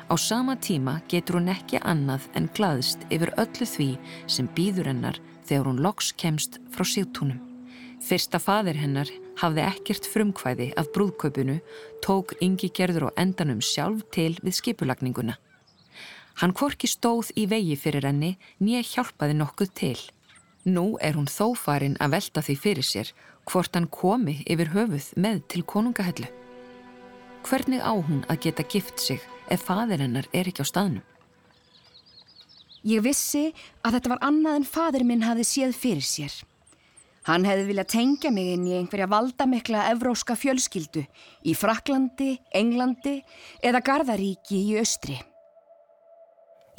Á 0.07 0.15
sama 0.17 0.55
tíma 0.55 0.99
getur 1.11 1.39
hún 1.39 1.51
ekki 1.51 1.81
annað 1.83 2.29
en 2.35 2.47
glaðist 2.55 3.03
yfir 3.09 3.33
öllu 3.41 3.67
því 3.67 3.89
sem 4.27 4.47
býður 4.55 4.91
hennar 4.93 5.19
þegar 5.49 5.69
hún 5.71 5.83
loks 5.83 6.13
kemst 6.13 6.59
frá 6.73 6.85
síðtúnum. 6.85 7.41
Fyrsta 7.99 8.39
fadir 8.39 8.77
hennar 8.79 9.09
hafði 9.41 9.65
ekkert 9.65 10.07
frumkvæði 10.07 10.69
af 10.79 10.87
brúðkaupinu, 10.95 11.57
tók 12.05 12.35
yngi 12.43 12.69
gerður 12.75 13.09
og 13.09 13.19
endanum 13.19 13.59
sjálf 13.63 14.05
til 14.15 14.37
við 14.43 14.55
skipulagninguna. 14.61 15.35
Hann 16.39 16.55
korki 16.55 16.87
stóð 16.87 17.33
í 17.35 17.43
vegi 17.51 17.75
fyrir 17.75 18.07
henni 18.07 18.37
nýja 18.63 18.85
hjálpaði 18.93 19.35
nokkuð 19.35 19.73
til. 19.75 19.97
Nú 20.63 20.95
er 21.03 21.17
hún 21.19 21.27
þó 21.27 21.51
farin 21.59 21.97
að 21.99 22.15
velta 22.15 22.43
því 22.45 22.55
fyrir 22.63 22.87
sér 22.87 23.11
hvort 23.49 23.75
hann 23.75 23.89
komi 23.91 24.39
yfir 24.47 24.71
höfuð 24.75 25.11
með 25.19 25.41
til 25.51 25.65
konungahellu. 25.67 26.29
Hvernig 27.43 27.83
á 27.83 27.91
hún 27.95 28.23
að 28.31 28.45
geta 28.45 28.63
gift 28.63 28.99
sig 28.99 29.23
ef 29.51 29.65
fadir 29.67 30.03
hennar 30.03 30.27
er 30.31 30.47
ekki 30.47 30.63
á 30.63 30.71
staðnum? 30.71 31.03
Ég 32.87 33.03
vissi 33.03 33.49
að 33.83 33.97
þetta 33.97 34.13
var 34.13 34.21
annað 34.29 34.59
en 34.59 34.67
fadir 34.67 35.03
minn 35.03 35.25
hafði 35.27 35.47
séð 35.47 35.75
fyrir 35.75 36.05
sér. 36.05 36.35
Hann 37.27 37.43
hefði 37.45 37.65
viljað 37.67 37.89
tengja 37.91 38.31
mig 38.31 38.53
inn 38.53 38.67
í 38.67 38.77
einhverja 38.77 39.09
valdamikla 39.11 39.89
evróska 39.91 40.37
fjölskyldu 40.39 41.03
í 41.43 41.55
Fraklandi, 41.57 42.37
Englandi 42.55 43.19
eða 43.61 43.83
Garðaríki 43.85 44.61
í 44.71 44.77
Östri. 44.79 45.19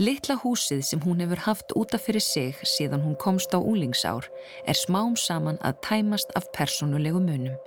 Littla 0.00 0.38
húsið 0.40 0.80
sem 0.88 1.02
hún 1.04 1.20
hefur 1.20 1.42
haft 1.44 1.74
útaf 1.76 2.06
fyrir 2.08 2.24
sig 2.24 2.56
síðan 2.64 3.02
hún 3.04 3.18
komst 3.20 3.52
á 3.52 3.60
úlingsár 3.60 4.30
er 4.64 4.78
smám 4.78 5.12
saman 5.20 5.60
að 5.60 5.82
tæmast 5.84 6.32
af 6.40 6.48
personulegu 6.56 7.20
munum. 7.20 7.58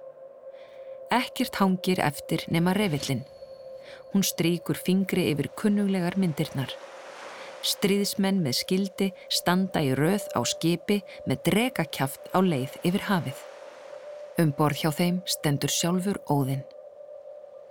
Ekkert 1.13 1.61
hangir 1.61 2.01
eftir 2.01 2.41
nema 2.49 2.73
revillin. 2.73 3.21
Hún 4.11 4.25
stríkur 4.25 4.81
fingri 4.81 5.27
yfir 5.29 5.51
kunnuglegar 5.53 6.17
myndirnar. 6.17 6.73
Stríðismenn 7.63 8.41
með 8.43 8.57
skildi 8.59 9.07
standa 9.31 9.79
í 9.83 9.93
röð 9.95 10.25
á 10.35 10.43
skipi 10.43 10.99
með 11.23 11.43
dregakjaft 11.47 12.27
á 12.35 12.43
leið 12.43 12.75
yfir 12.83 13.05
hafið. 13.07 13.43
Um 14.41 14.51
borð 14.57 14.83
hjá 14.83 14.91
þeim 14.97 15.21
stendur 15.29 15.71
sjálfur 15.71 16.19
óðinn. 16.27 16.65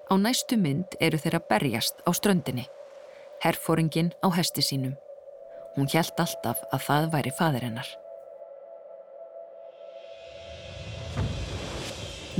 Á 0.08 0.14
næstu 0.16 0.56
mynd 0.56 0.96
eru 1.00 1.18
þeirra 1.20 1.42
berjast 1.44 2.00
á 2.08 2.10
ströndinni. 2.16 2.64
Herfóringin 3.44 4.12
á 4.24 4.32
hesti 4.32 4.64
sínum. 4.64 4.94
Hún 5.76 5.90
hjælt 5.90 6.20
alltaf 6.20 6.62
að 6.72 6.86
það 6.86 7.08
væri 7.12 7.32
fadir 7.36 7.66
hennar. 7.66 7.88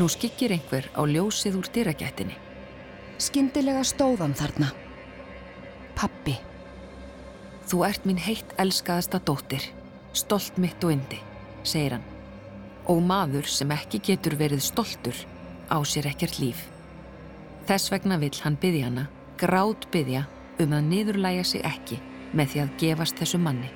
Nú 0.01 0.09
skikir 0.09 0.55
einhver 0.57 0.89
á 0.97 1.05
ljósið 1.05 1.59
úr 1.61 1.69
dyragættinni. 1.75 2.39
Skyndilega 3.21 3.85
stóðan 3.85 4.33
þarna. 4.39 4.71
Pappi. 5.99 6.52
Þú 7.69 7.85
ert 7.87 8.07
mín 8.09 8.19
heitt 8.19 8.55
elskaðasta 8.61 9.21
dóttir, 9.23 9.65
stolt 10.13 10.59
mitt 10.61 10.83
og 10.85 10.97
indi, 10.97 11.19
segir 11.63 11.97
hann. 11.97 12.07
Og 12.91 13.03
maður 13.07 13.47
sem 13.47 13.71
ekki 13.71 14.01
getur 14.03 14.35
verið 14.41 14.65
stoltur 14.67 15.19
á 15.71 15.79
sér 15.87 16.11
ekkert 16.11 16.41
líf. 16.43 16.65
Þess 17.69 17.93
vegna 17.93 18.19
vill 18.19 18.35
hann 18.43 18.59
byggja 18.59 18.89
hana, 18.89 19.07
grátt 19.39 19.87
byggja 19.95 20.27
um 20.63 20.75
að 20.75 20.89
niðurlæga 20.91 21.45
sig 21.47 21.63
ekki 21.67 22.01
með 22.35 22.53
því 22.53 22.63
að 22.65 22.75
gefast 22.83 23.23
þessu 23.23 23.39
manni. 23.39 23.71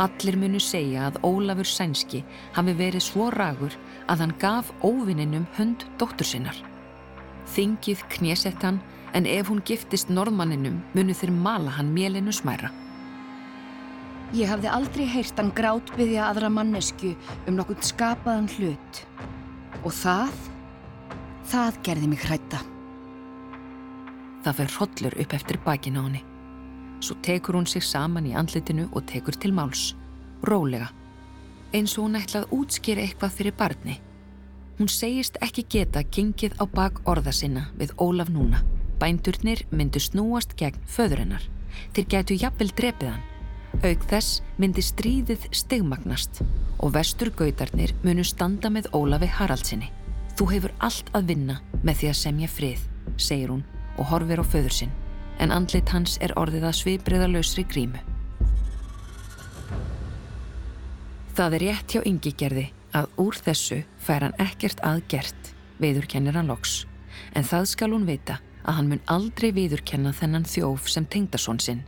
Allir 0.00 0.38
munu 0.40 0.60
segja 0.62 1.10
að 1.10 1.18
Ólafur 1.26 1.68
Sænski 1.68 2.22
hafi 2.56 2.72
verið 2.78 3.04
svo 3.04 3.28
ragur 3.30 3.74
að 4.08 4.24
hann 4.24 4.34
gaf 4.40 4.72
óvinninum 4.80 5.44
hönd 5.58 5.84
dóttur 6.00 6.26
sinnar. 6.26 6.56
Þingið 7.52 8.06
knésett 8.16 8.64
hann 8.64 8.80
en 9.12 9.28
ef 9.28 9.50
hún 9.52 9.60
giftist 9.68 10.08
norðmanninum 10.08 10.80
munu 10.96 11.14
þeir 11.14 11.34
mala 11.36 11.76
hann 11.76 11.92
mélinu 11.92 12.32
smæra. 12.32 12.72
Ég 14.32 14.48
hafði 14.48 14.68
aldrei 14.72 15.04
heyrt 15.12 15.36
hann 15.36 15.50
grátbyðja 15.52 16.24
aðra 16.30 16.48
mannesku 16.48 17.10
um 17.44 17.56
nokkur 17.58 17.76
skapaðan 17.84 18.46
hlut. 18.54 19.00
Og 19.84 19.92
það, 19.92 20.36
það 21.52 21.80
gerði 21.84 22.06
mig 22.08 22.22
hrætta. 22.24 22.60
Það 24.42 24.56
fyrir 24.58 24.76
hrodlur 24.78 25.16
upp 25.20 25.34
eftir 25.36 25.58
bakin 25.66 25.98
á 26.00 26.02
henni. 26.06 26.22
Svo 27.04 27.18
tekur 27.20 27.58
hún 27.58 27.68
sig 27.68 27.84
saman 27.84 28.30
í 28.30 28.32
andlitinu 28.32 28.86
og 28.92 29.04
tekur 29.10 29.36
til 29.36 29.52
máls. 29.52 29.90
Rólega. 30.48 30.88
Eins 31.76 31.98
og 31.98 32.06
hún 32.06 32.16
ætlað 32.16 32.48
útskýra 32.56 33.04
eitthvað 33.04 33.36
fyrir 33.36 33.56
barni. 33.58 33.98
Hún 34.78 34.88
segist 34.88 35.36
ekki 35.44 35.66
geta 35.68 36.00
gengið 36.08 36.56
á 36.56 36.64
bak 36.64 37.02
orða 37.04 37.34
sinna 37.36 37.66
við 37.76 37.92
Ólaf 38.00 38.32
núna. 38.32 38.62
Bændurnir 38.96 39.66
myndu 39.68 40.00
snúast 40.00 40.56
gegn 40.56 40.80
föðurinnar. 40.88 41.44
Þeir 41.92 42.08
getu 42.16 42.38
jafnvel 42.40 42.72
drepið 42.72 43.12
hann. 43.12 43.28
Aug 43.80 44.04
þess 44.10 44.42
myndi 44.60 44.82
stríðið 44.84 45.46
stigmagnast 45.56 46.42
og 46.82 46.92
vesturgautarnir 46.92 47.94
munu 48.04 48.24
standa 48.26 48.68
með 48.70 48.90
Ólafi 48.92 49.30
Haraldsinni. 49.32 49.88
Þú 50.36 50.48
hefur 50.50 50.74
allt 50.84 51.08
að 51.16 51.30
vinna 51.32 51.56
með 51.82 52.02
því 52.02 52.10
að 52.10 52.18
semja 52.20 52.50
frið, 52.52 52.82
segir 53.16 53.52
hún 53.52 53.64
og 53.96 54.08
horfir 54.12 54.42
á 54.42 54.44
föður 54.44 54.76
sinn, 54.76 54.92
en 55.40 55.54
andlit 55.56 55.88
hans 55.92 56.18
er 56.20 56.34
orðið 56.38 56.68
að 56.68 56.78
svipriða 56.78 57.28
lausri 57.32 57.64
grímu. 57.68 58.02
Það 61.32 61.56
er 61.56 61.64
rétt 61.64 61.96
hjá 61.96 62.04
yngigerði 62.04 62.66
að 62.92 63.08
úr 63.24 63.38
þessu 63.40 63.82
fær 64.04 64.26
hann 64.26 64.36
ekkert 64.42 64.82
aðgert, 64.84 65.52
viðurkennir 65.80 66.36
hann 66.36 66.52
loks, 66.52 66.82
en 67.32 67.48
það 67.48 67.70
skal 67.72 67.92
hún 67.94 68.04
vita 68.08 68.38
að 68.62 68.76
hann 68.78 68.92
mun 68.92 69.06
aldrei 69.10 69.48
viðurkenna 69.56 70.12
þennan 70.14 70.44
þjóf 70.46 70.92
sem 70.92 71.08
tengdason 71.08 71.60
sinn. 71.60 71.82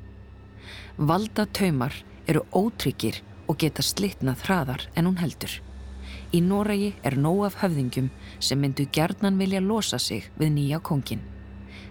Valda 0.99 1.47
taumar 1.47 1.95
eru 2.28 2.45
ótryggir 2.55 3.16
og 3.51 3.59
geta 3.59 3.82
slitnað 3.82 4.45
hraðar 4.47 4.84
en 4.95 5.09
hún 5.09 5.16
heldur. 5.18 5.51
Í 6.30 6.38
Noregi 6.38 6.92
er 7.03 7.16
nóg 7.18 7.40
af 7.49 7.57
höfðingjum 7.64 8.12
sem 8.38 8.61
myndu 8.62 8.86
gerðnan 8.95 9.38
vilja 9.38 9.61
losa 9.61 9.99
sig 9.99 10.28
við 10.38 10.53
nýja 10.55 10.78
kongin. 10.78 11.24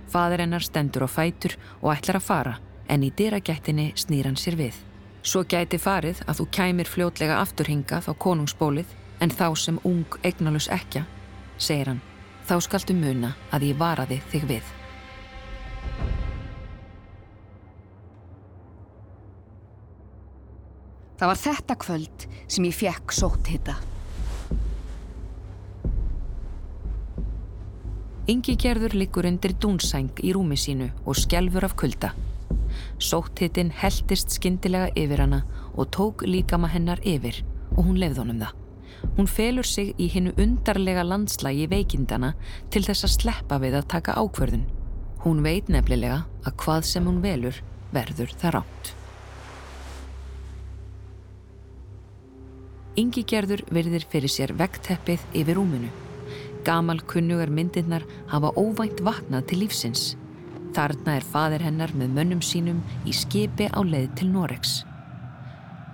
Fadur 0.07 0.39
hennar 0.39 0.63
stendur 0.63 1.03
á 1.03 1.09
fætur 1.11 1.57
og 1.81 1.91
ætlar 1.91 2.21
að 2.21 2.27
fara 2.29 2.53
en 2.87 3.03
í 3.03 3.11
dyragættinni 3.11 3.91
snýr 3.99 4.29
hann 4.29 4.39
sér 4.39 4.55
við. 4.55 4.77
Svo 5.23 5.43
gæti 5.43 5.79
farið 5.79 6.21
að 6.23 6.39
þú 6.39 6.45
kæmir 6.55 6.87
fljótlega 6.87 7.41
afturhingað 7.41 8.07
á 8.07 8.13
konungsbólið 8.15 8.95
en 9.19 9.31
þá 9.35 9.47
sem 9.59 9.81
ung 9.83 10.17
eignalus 10.23 10.69
ekja, 10.71 11.03
segir 11.57 11.91
hann, 11.91 12.01
þá 12.47 12.55
skaltu 12.63 12.95
muna 12.95 13.35
að 13.51 13.67
ég 13.71 13.79
varaði 13.79 14.21
þig 14.31 14.47
við. 14.47 14.73
Það 21.23 21.29
var 21.29 21.39
þetta 21.39 21.75
kvöld 21.79 22.23
sem 22.51 22.65
ég 22.67 22.73
fekk 22.75 23.13
sótt 23.15 23.47
hitta. 23.47 23.77
Ingi 28.27 28.57
gerður 28.59 28.91
liggur 28.99 29.29
undir 29.29 29.53
dúnsæng 29.55 30.17
í 30.19 30.33
rúmi 30.35 30.57
sínu 30.59 30.89
og 31.07 31.15
skjelfur 31.15 31.63
af 31.63 31.77
kulda. 31.79 32.09
Sótthittin 32.99 33.71
heldist 33.71 34.35
skindilega 34.35 34.89
yfir 34.99 35.23
hana 35.23 35.39
og 35.77 35.93
tók 35.95 36.25
líkama 36.27 36.67
hennar 36.73 36.99
yfir 37.07 37.39
og 37.77 37.85
hún 37.85 38.01
lefði 38.01 38.19
honum 38.19 38.41
það. 38.43 38.57
Hún 39.15 39.29
felur 39.31 39.69
sig 39.69 39.93
í 39.95 40.09
hinnu 40.11 40.33
undarlega 40.35 41.05
landslægi 41.07 41.69
veikindana 41.71 42.33
til 42.67 42.83
þess 42.83 43.07
að 43.07 43.15
sleppa 43.15 43.61
við 43.63 43.79
að 43.79 43.87
taka 43.95 44.17
ákverðun. 44.19 44.67
Hún 45.23 45.39
veit 45.47 45.71
nefnilega 45.71 46.25
að 46.43 46.59
hvað 46.65 46.83
sem 46.91 47.07
hún 47.07 47.23
velur 47.23 47.61
verður 47.95 48.35
það 48.43 48.55
rátt. 48.57 48.93
Ingi 52.93 53.23
gerður 53.25 53.63
virðir 53.73 54.03
fyrir 54.05 54.29
sér 54.29 54.51
veggteppið 54.53 55.21
yfir 55.33 55.57
rúminu. 55.57 55.87
Gamal 56.63 56.99
kunnugar 57.09 57.49
myndirnar 57.49 58.05
hafa 58.29 58.51
óvænt 58.53 59.01
vaknað 59.01 59.47
til 59.49 59.63
lífsins. 59.63 60.03
Þarna 60.77 61.15
er 61.17 61.25
fadir 61.25 61.65
hennar 61.65 61.95
með 61.97 62.13
mönnum 62.19 62.45
sínum 62.45 62.83
í 63.09 63.15
skipi 63.17 63.65
á 63.73 63.81
leið 63.81 64.13
til 64.19 64.29
Noregs. 64.29 64.83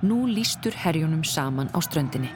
Nú 0.04 0.28
lístur 0.28 0.76
herjónum 0.76 1.24
saman 1.24 1.72
á 1.72 1.80
ströndinni. 1.80 2.34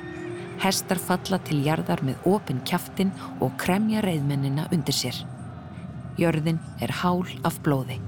Hestar 0.64 1.00
falla 1.00 1.44
til 1.44 1.60
jarðar 1.68 2.00
með 2.08 2.24
opin 2.24 2.64
kjaftin 2.64 3.12
og 3.44 3.58
kremja 3.60 4.00
reyðmennina 4.00 4.70
undir 4.72 4.96
sér. 4.96 5.26
Jörðin 6.16 6.64
er 6.80 7.02
hál 7.04 7.28
af 7.44 7.60
blóði. 7.68 8.00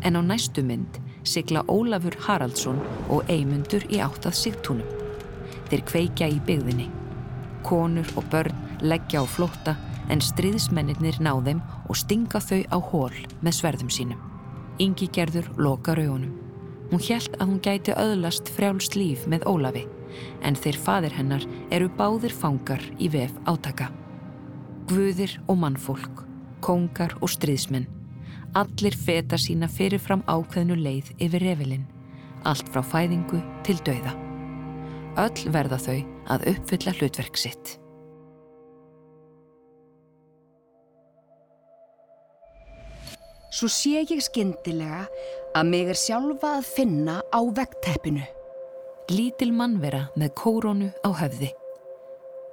En 0.00 0.16
á 0.16 0.24
næstu 0.24 0.64
mynd 0.64 1.02
sigla 1.20 1.68
Ólafur 1.68 2.16
Haraldsson 2.24 2.80
og 3.10 3.28
Eymundur 3.28 3.84
í 3.92 4.00
áttað 4.00 4.40
sigtúnum. 4.40 5.05
Þeir 5.70 5.82
kveikja 5.90 6.30
í 6.30 6.38
byggðinni. 6.46 6.88
Konur 7.66 8.08
og 8.16 8.26
börn 8.30 8.54
leggja 8.80 9.22
á 9.22 9.26
flótta 9.26 9.76
en 10.12 10.22
stríðismennir 10.22 11.18
ná 11.18 11.32
þeim 11.42 11.62
og 11.88 11.98
stinga 11.98 12.40
þau 12.42 12.62
á 12.70 12.78
hól 12.78 13.14
með 13.42 13.58
sverðum 13.58 13.90
sínum. 13.90 14.20
Ingi 14.78 15.08
gerður 15.08 15.48
loka 15.56 15.96
raugunum. 15.96 16.34
Hún 16.90 17.02
hjælt 17.02 17.34
að 17.40 17.48
hún 17.50 17.62
gæti 17.64 17.94
öðlast 17.98 18.50
frjálst 18.54 18.94
líf 18.94 19.26
með 19.26 19.46
Ólafi 19.50 19.86
en 20.46 20.56
þeir 20.56 20.78
fadir 20.80 21.16
hennar 21.16 21.44
eru 21.74 21.88
báðir 21.98 22.32
fangar 22.32 22.82
í 22.98 23.08
vef 23.12 23.34
átaka. 23.48 23.90
Guðir 24.86 25.34
og 25.50 25.58
mannfólk, 25.64 26.22
kongar 26.62 27.16
og 27.20 27.32
stríðsmenn. 27.32 27.88
Allir 28.56 28.94
feta 28.96 29.36
sína 29.40 29.68
fyrirfram 29.68 30.22
ákveðnu 30.30 30.78
leið 30.78 31.10
yfir 31.18 31.42
revelin, 31.42 31.88
allt 32.46 32.70
frá 32.70 32.84
fæðingu 32.86 33.42
til 33.66 33.76
dauða. 33.84 34.25
Öll 35.16 35.50
verða 35.52 35.78
þau 35.80 35.98
að 36.34 36.46
uppfylla 36.52 36.92
hlutverk 36.98 37.38
sitt. 37.40 37.76
Svo 43.56 43.70
sé 43.72 44.02
ég 44.02 44.20
skyndilega 44.20 45.06
að 45.56 45.68
mig 45.70 45.88
er 45.88 45.96
sjálfa 45.96 46.58
að 46.58 46.66
finna 46.68 47.14
á 47.32 47.40
veggteppinu. 47.40 48.26
Lítil 49.08 49.54
mannvera 49.56 50.10
með 50.20 50.34
kórónu 50.36 50.90
á 51.00 51.08
höfði. 51.22 51.48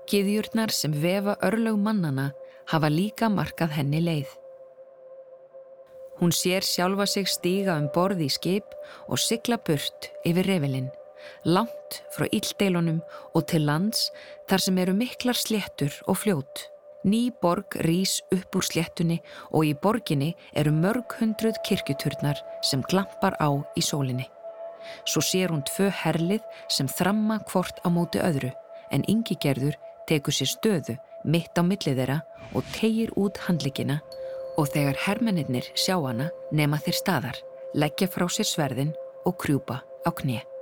Giðjurnar 0.08 0.72
sem 0.72 0.96
vefa 0.96 1.36
örlög 1.44 1.76
mannana 1.82 2.30
hafa 2.72 2.88
líka 2.88 3.28
markað 3.28 3.76
henni 3.76 4.00
leið. 4.06 4.32
Hún 6.22 6.32
sér 6.32 6.64
sjálfa 6.64 7.10
sig 7.10 7.28
stíga 7.28 7.76
um 7.76 7.90
borði 7.92 8.30
í 8.30 8.32
skip 8.32 8.76
og 9.10 9.20
sigla 9.20 9.58
burt 9.60 10.12
yfir 10.24 10.48
revelin, 10.48 10.88
langt 11.46 12.02
frá 12.16 12.28
íldeilunum 12.32 13.02
og 13.34 13.48
til 13.52 13.66
lands 13.68 14.10
þar 14.50 14.64
sem 14.66 14.78
eru 14.84 14.94
miklar 14.98 15.38
sléttur 15.38 15.96
og 16.08 16.22
fljót. 16.24 16.68
Ný 17.04 17.34
borg 17.42 17.76
rís 17.84 18.22
upp 18.32 18.56
úr 18.56 18.64
sléttunni 18.64 19.20
og 19.52 19.68
í 19.68 19.74
borginni 19.76 20.32
eru 20.56 20.72
mörg 20.72 21.18
hundruð 21.20 21.60
kirkjuturnar 21.68 22.40
sem 22.64 22.84
glampar 22.88 23.36
á 23.44 23.52
í 23.76 23.84
sólinni. 23.84 24.30
Svo 25.06 25.22
sér 25.24 25.52
hún 25.52 25.64
tvö 25.68 25.90
herlið 25.92 26.44
sem 26.72 26.88
þramma 26.88 27.42
hvort 27.52 27.80
á 27.84 27.88
móti 27.92 28.24
öðru 28.24 28.52
en 28.92 29.04
yngi 29.10 29.36
gerður 29.36 29.76
tekur 30.08 30.36
sér 30.36 30.52
stöðu 30.52 30.98
mitt 31.24 31.56
á 31.60 31.64
millið 31.64 32.00
þeirra 32.00 32.20
og 32.54 32.68
tegir 32.76 33.12
út 33.20 33.40
handlikina 33.48 34.00
og 34.60 34.70
þegar 34.72 35.00
hermennir 35.08 35.70
sjá 35.76 35.98
hana 35.98 36.30
nema 36.52 36.80
þeir 36.84 37.00
staðar, 37.00 37.38
leggja 37.74 38.08
frá 38.08 38.28
sér 38.30 38.48
sverðin 38.48 38.94
og 39.26 39.38
krjúpa 39.42 39.82
á 39.82 40.10
knið. 40.14 40.53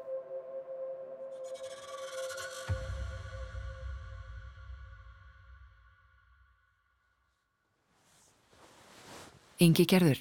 Ingi 9.62 9.84
gerður, 9.86 10.18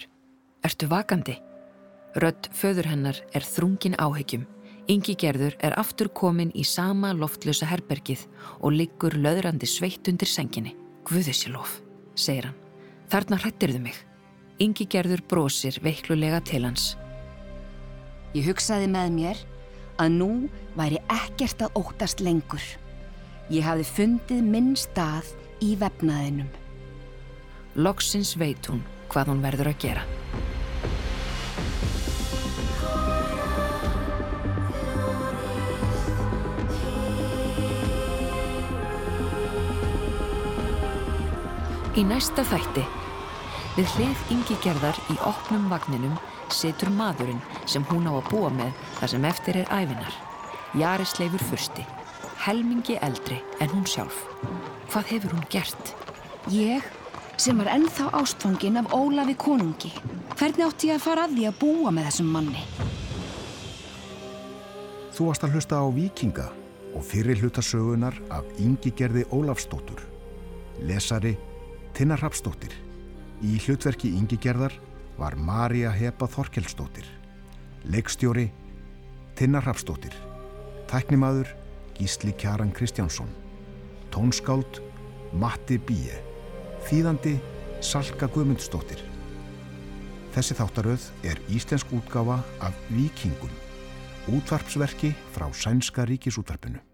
ertu 0.60 0.84
vakandi? 0.90 1.32
Rött 2.20 2.50
föður 2.52 2.90
hennar 2.90 3.16
er 3.32 3.40
þrungin 3.40 3.94
áhegjum. 3.96 4.42
Ingi 4.92 5.14
gerður 5.16 5.54
er 5.64 5.72
aftur 5.80 6.10
komin 6.12 6.50
í 6.52 6.60
sama 6.68 7.14
loftlösa 7.16 7.64
herbergið 7.70 8.26
og 8.58 8.74
liggur 8.76 9.16
löðrandi 9.16 9.64
sveitt 9.64 10.10
undir 10.12 10.28
senginni. 10.28 10.74
Guðisilof, 11.08 11.78
segir 12.12 12.50
hann. 12.50 12.60
Þarna 13.08 13.40
hrættirðu 13.40 13.80
mig. 13.86 13.96
Ingi 14.60 14.84
gerður 14.92 15.24
brósir 15.32 15.80
veiklulega 15.80 16.44
til 16.44 16.66
hans. 16.68 16.92
Ég 18.36 18.44
hugsaði 18.44 18.92
með 18.92 19.16
mér 19.16 19.44
að 19.96 20.20
nú 20.20 20.30
væri 20.76 21.00
ekkert 21.08 21.64
að 21.64 21.80
óttast 21.80 22.20
lengur. 22.20 22.68
Ég 23.48 23.64
hafði 23.64 23.88
fundið 23.96 24.46
minn 24.52 24.72
stað 24.76 25.32
í 25.64 25.78
vefnaðinum. 25.80 26.56
Loksins 27.80 28.36
veit 28.36 28.68
hún 28.68 28.84
hvað 29.10 29.32
hún 29.32 29.44
verður 29.44 29.72
að 29.72 29.78
gera. 29.82 30.06
Í 42.00 42.04
næsta 42.06 42.40
þætti, 42.48 42.82
við 43.76 43.94
hlið 43.96 44.20
yngi 44.32 44.56
gerðar 44.64 44.98
í 45.12 45.16
opnum 45.26 45.66
vagninum 45.68 46.14
situr 46.54 46.90
maðurinn 46.94 47.42
sem 47.68 47.84
hún 47.90 48.08
á 48.08 48.14
að 48.14 48.30
búa 48.30 48.50
með 48.54 48.78
þar 49.00 49.12
sem 49.12 49.26
eftir 49.28 49.58
er 49.60 49.72
æfinar. 49.74 50.14
Jarisleifur 50.78 51.42
fyrsti, 51.50 51.84
helmingi 52.46 52.96
eldri 53.04 53.40
en 53.60 53.74
hún 53.74 53.84
sjálf. 53.90 54.22
Hvað 54.90 55.12
hefur 55.12 55.36
hún 55.36 55.46
gert? 55.52 55.92
Ég 56.54 56.86
sem 57.40 57.56
var 57.56 57.70
ennþá 57.72 58.10
ástfangin 58.20 58.76
af 58.76 58.92
Ólafi 58.92 59.34
konungi. 59.38 59.90
Hvernig 60.36 60.66
átti 60.66 60.90
ég 60.90 60.98
að 60.98 61.04
fara 61.06 61.24
að 61.24 61.36
því 61.38 61.46
að 61.48 61.58
búa 61.62 61.92
með 61.94 62.08
þessum 62.10 62.32
manni? 62.34 62.64
Þú 65.16 65.28
varst 65.28 65.46
að 65.46 65.56
hlusta 65.56 65.80
á 65.80 65.86
Víkinga 65.96 66.46
og 66.96 67.06
fyrir 67.06 67.40
hlutasögunar 67.40 68.16
af 68.32 68.44
Ingigerði 68.60 69.24
Ólafsdóttur. 69.32 70.04
Lesari 70.84 71.36
Tinnar 71.96 72.20
Rapsdóttir. 72.20 72.72
Í 73.40 73.56
hlutverki 73.64 74.12
Ingigerðar 74.16 74.76
var 75.16 75.36
Marja 75.36 75.92
Hepa 75.96 76.28
Þorkelsdóttir. 76.28 77.06
Leikstjóri 77.88 78.50
Tinnar 79.36 79.64
Rapsdóttir. 79.64 80.12
Tæknimaður 80.92 81.48
Gísli 81.96 82.32
Kjaran 82.36 82.72
Kristjánsson. 82.72 83.28
Tónskáld 84.10 84.80
Matti 85.32 85.78
Bíe, 85.78 86.16
þýðandi 86.88 87.36
Salka 87.84 88.28
Guðmundsdóttir. 88.32 89.00
Þessi 90.34 90.56
þáttaröð 90.58 91.08
er 91.26 91.40
íslensk 91.50 91.90
útgáfa 91.96 92.38
af 92.62 92.76
Vikingum, 92.92 93.52
útvarpsverki 94.30 95.14
frá 95.34 95.48
Sænska 95.52 96.06
ríkisútvarpinu. 96.06 96.89